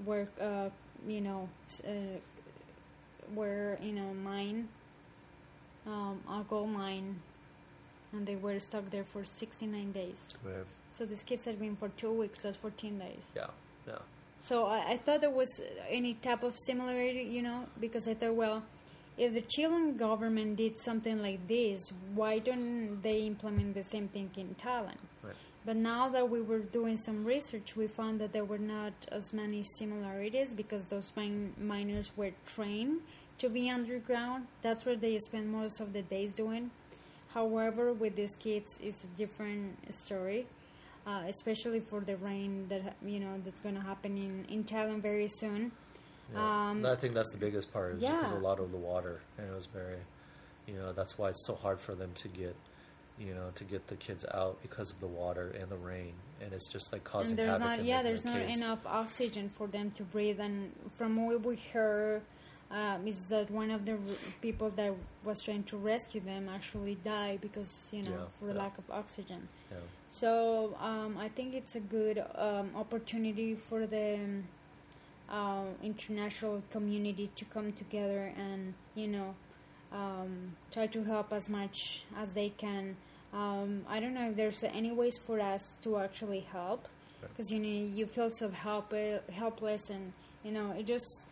[0.04, 0.70] were, uh,
[1.06, 1.48] you know,
[1.86, 2.18] uh,
[3.34, 4.68] were in a mine,
[5.86, 7.20] um, a gold mine,
[8.12, 10.16] and they were stuck there for 69 days.
[10.42, 10.64] Right.
[10.90, 13.26] So these kids had been for two weeks, that's 14 days.
[13.36, 13.48] Yeah,
[13.86, 13.98] yeah,
[14.48, 18.34] So I, I thought there was any type of similarity, you know, because I thought,
[18.34, 18.62] well,
[19.18, 24.30] if the Chilean government did something like this, why don't they implement the same thing
[24.36, 25.02] in Thailand?
[25.22, 25.34] right.
[25.66, 29.34] But now that we were doing some research, we found that there were not as
[29.34, 33.02] many similarities because those mine, miners were trained
[33.36, 34.46] to be underground.
[34.62, 36.70] That's what they spend most of the days doing.
[37.34, 40.46] However, with these kids, it's a different story,
[41.08, 45.00] uh, especially for the rain that you know that's going to happen in in Thailand
[45.00, 45.72] very soon.
[46.32, 46.68] Yeah.
[46.70, 48.36] Um, I think that's the biggest part is because yeah.
[48.36, 49.96] a lot of the water and it was very,
[50.66, 52.54] you know, that's why it's so hard for them to get
[53.18, 56.52] you know, to get the kids out because of the water and the rain, and
[56.52, 58.58] it's just like causing and there's havoc not yeah the, there's the not kids.
[58.58, 62.22] enough oxygen for them to breathe and from what we heard
[62.70, 63.98] um, is that one of the r-
[64.42, 64.92] people that
[65.24, 68.58] was trying to rescue them actually died because you know Yeah, for yeah.
[68.62, 69.78] lack of oxygen Yeah.
[70.10, 74.44] so um, I think it's a good um, opportunity for the um,
[75.30, 79.34] uh, international community to come together and you know
[79.92, 82.94] um, try to help as much as they can.
[83.32, 86.88] Um, I don't know if there's any ways for us to actually help
[87.22, 88.92] because you know you feel so help
[89.32, 90.12] helpless and
[90.44, 91.24] you know it just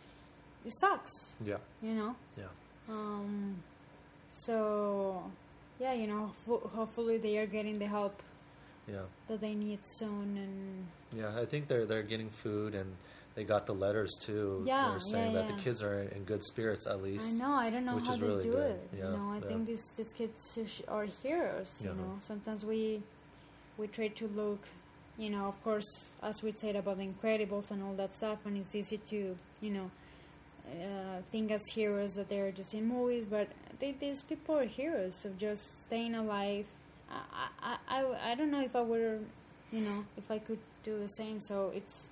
[0.66, 1.12] it sucks.
[1.44, 1.58] Yeah.
[1.82, 2.16] You know.
[2.36, 2.52] Yeah.
[2.88, 3.62] Um,
[4.30, 5.22] so
[5.78, 8.22] yeah, you know, ho- hopefully they are getting the help
[8.88, 9.02] Yeah.
[9.28, 12.96] that they need soon and Yeah, I think they're they're getting food and
[13.34, 14.62] they got the letters too.
[14.66, 15.56] Yeah, they're saying yeah, that yeah.
[15.56, 17.34] the kids are in, good spirits at least.
[17.34, 18.70] I know I don't know how they really do good.
[18.72, 18.88] it.
[18.98, 19.48] Yeah, you know, I yeah.
[19.48, 20.58] think these these kids
[20.88, 21.70] are heroes.
[21.84, 23.02] You know, sometimes we
[23.78, 24.60] we try to look,
[25.18, 25.90] you know, of course,
[26.22, 29.70] as we said about the Incredibles and all that stuff, and it's easy to you
[29.70, 29.90] know
[30.70, 33.48] uh, think as heroes that they're just in movies, but
[33.78, 36.66] they, these people are heroes of just staying alive.
[37.10, 39.18] I, I, I, I don't know if I were,
[39.70, 41.40] you know, if I could do the same.
[41.40, 42.10] So it's,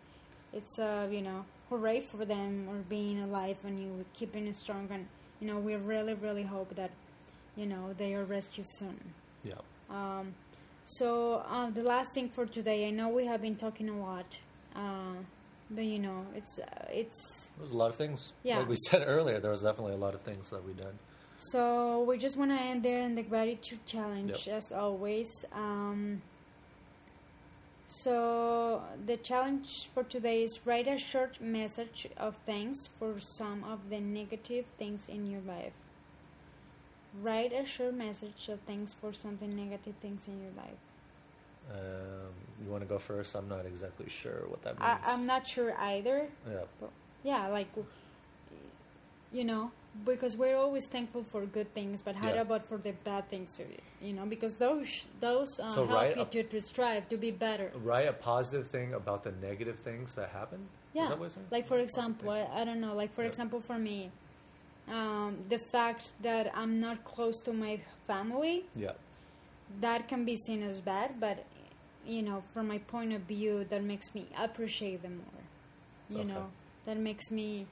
[0.52, 4.88] it's uh, you know, hooray for them or being alive and you keeping it strong.
[4.90, 5.06] And
[5.40, 6.90] you know, we really, really hope that,
[7.56, 8.98] you know, they are rescued soon.
[9.42, 9.54] Yeah.
[9.90, 10.34] Um,
[10.86, 14.38] so uh, the last thing for today, I know we have been talking a lot,
[14.76, 15.14] uh,
[15.70, 18.32] but you know, it's uh, it's There was a lot of things.
[18.42, 18.58] Yeah.
[18.58, 20.98] Like we said earlier, there was definitely a lot of things that we done.
[21.38, 24.56] So we just want to end there in the gratitude challenge, Yep.
[24.56, 25.44] as always.
[25.52, 26.22] Um,
[27.86, 33.90] so the challenge for today is write a short message of thanks for some of
[33.90, 35.72] the negative things in your life.
[37.22, 40.80] Write a short message of thanks for something negative things in your life.
[41.70, 43.34] Um, you want to go first?
[43.34, 45.00] I'm not exactly sure what that means.
[45.06, 46.28] I'm not sure either.
[46.48, 46.88] Yeah.
[47.22, 47.68] Yeah, like
[49.32, 49.72] you know,
[50.04, 52.42] because we're always thankful for good things, but how Yeah.
[52.42, 53.60] about for the bad things?
[54.00, 57.72] You know, because those those uh, So help you a- to, strive to be better.
[57.74, 60.68] Write a positive thing about the negative things that happen.
[60.92, 62.30] Yeah, Is that like for Write a positive example.
[62.30, 63.28] I, I don't know, like for Yeah.
[63.28, 64.10] example, for me,
[64.88, 68.92] um, the fact that I'm not close to my family, Yeah.
[69.80, 71.44] that can be seen as bad, but
[72.06, 76.18] you know, from my point of view, that makes me appreciate them more.
[76.18, 76.26] You Okay.
[76.26, 76.50] know,
[76.86, 77.66] that makes me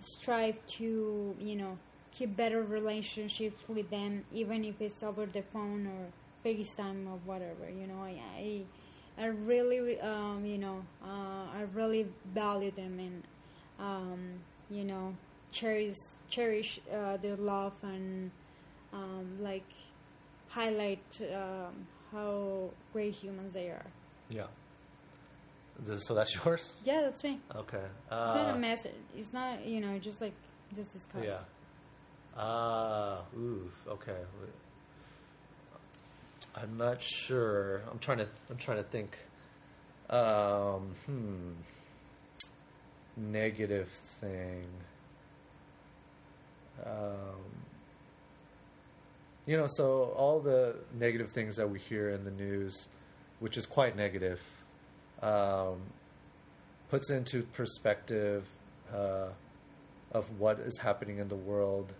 [0.00, 1.78] strive to you know
[2.12, 6.06] keep better relationships with them, even if it's over the phone or
[6.48, 7.68] FaceTime or whatever.
[7.68, 8.62] You know, I I,
[9.22, 13.22] I really um, you know uh, I really value them and
[13.78, 14.20] um,
[14.70, 15.14] you know
[15.50, 15.96] cherish
[16.28, 18.30] cherish uh, their love and
[18.92, 19.64] um, like
[20.48, 23.86] highlight um, how great humans they are.
[24.30, 24.46] Yeah.
[25.98, 26.80] So that's yours?
[26.84, 27.38] Yeah, that's me.
[27.54, 27.78] Okay.
[27.78, 28.94] It's not Uh, a message.
[29.16, 30.32] It's not you know just like
[30.74, 31.24] just discuss.
[31.24, 31.38] Yeah.
[32.36, 33.86] Ah, oof.
[33.88, 34.16] Okay.
[36.56, 37.82] I'm not sure.
[37.90, 38.28] I'm trying to.
[38.50, 39.16] I'm trying to think.
[40.10, 41.52] Um, hmm.
[43.16, 43.88] Negative
[44.20, 44.66] thing.
[46.84, 47.57] Um,
[49.48, 52.86] you know, so all the negative things that we hear in the news,
[53.40, 54.42] which is quite negative,
[55.22, 55.78] um,
[56.90, 58.44] puts into perspective
[58.94, 59.28] uh,
[60.12, 61.94] of what is happening in the world.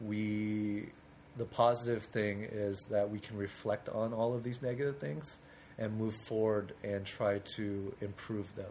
[0.00, 0.90] We,
[1.36, 5.40] the positive thing is that we can reflect on all of these negative things
[5.78, 8.70] and move forward and try to improve them.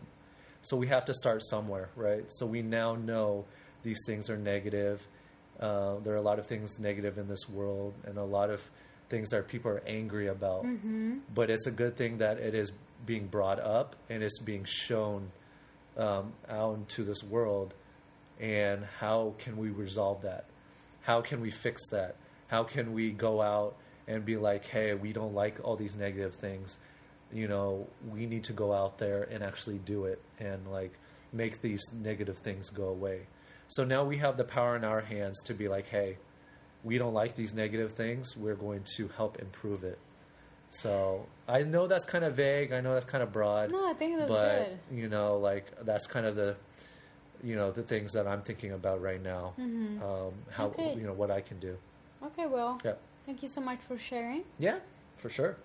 [0.61, 2.23] So we have to start somewhere, right?
[2.29, 3.43] So we now know
[3.83, 5.05] these things are negative.
[5.59, 8.69] Uh, there are a lot of things negative in this world, and a lot of
[9.09, 10.65] things that people are angry about.
[10.65, 11.19] Mm-hmm.
[11.33, 12.71] But it's a good thing that it is
[13.05, 15.31] being brought up and it's being shown
[15.97, 17.73] um, out into this world.
[18.39, 20.45] And how can we resolve that?
[21.03, 22.15] How can we fix that?
[22.47, 23.75] How can we go out
[24.07, 26.77] and be like, hey, we don't like all these negative things.
[27.31, 30.93] You know, we need to go out there and actually do it and like
[31.33, 33.27] make these negative things go away.
[33.67, 36.17] So now we have the power in our hands to be like, hey,
[36.83, 38.37] we don't like these negative things.
[38.37, 39.97] We're going to help improve it.
[40.69, 42.71] So I know that's kind of vague.
[42.73, 43.71] I know that's kind of broad.
[43.71, 44.97] No, I think that's but good.
[44.97, 46.55] you know, like that's kind of the,
[47.43, 49.53] you know, the things that I'm thinking about right now.
[49.59, 50.01] Mhm.
[50.01, 50.93] Um, how Okay.
[50.95, 51.77] you know what I can do.
[52.23, 52.95] Okay, well, Yeah.
[53.25, 54.43] thank you so much for sharing.
[54.59, 54.79] Yeah,
[55.17, 55.57] for sure.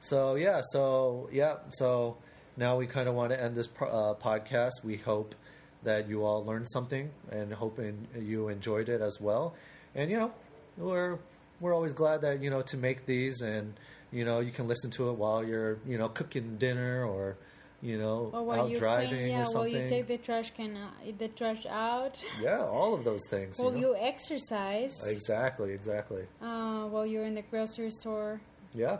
[0.00, 2.16] So yeah, so yeah, so
[2.56, 4.82] now we kind of want to end this pro- uh, podcast.
[4.82, 5.34] We hope
[5.82, 9.54] that you all learned something, and hoping you enjoyed it as well.
[9.94, 10.32] And you know,
[10.76, 11.18] we're
[11.60, 13.74] we're always glad that you know to make these, and
[14.12, 17.36] you know you can listen to it while you're you know cooking dinner or
[17.82, 20.50] you know Or while out you driving clean, yeah, or while you take the trash
[20.50, 22.18] can, uh, the trash out.
[22.42, 23.58] yeah, all of those things.
[23.58, 25.06] while you you exercise.
[25.06, 26.24] Exactly, exactly.
[26.42, 28.40] Uh, while you're in the grocery store.
[28.74, 28.98] Yeah,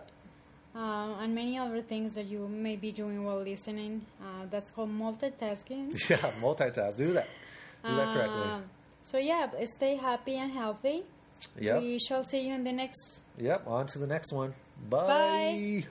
[0.75, 4.07] Uh, and many other things that you may be doing while listening.
[4.21, 5.91] Uh, that's called multitasking.
[6.11, 6.17] yeah.
[6.41, 6.97] Multitask.
[6.97, 7.29] Do that.
[7.85, 8.43] Do that correctly.
[8.43, 8.65] Um,
[9.03, 11.03] so yeah, stay happy and healthy.
[11.59, 11.81] Yep.
[11.81, 13.67] We shall see you in the next Yep.
[13.67, 14.55] On to the next one.
[14.89, 15.07] Bye.
[15.07, 15.85] Bye.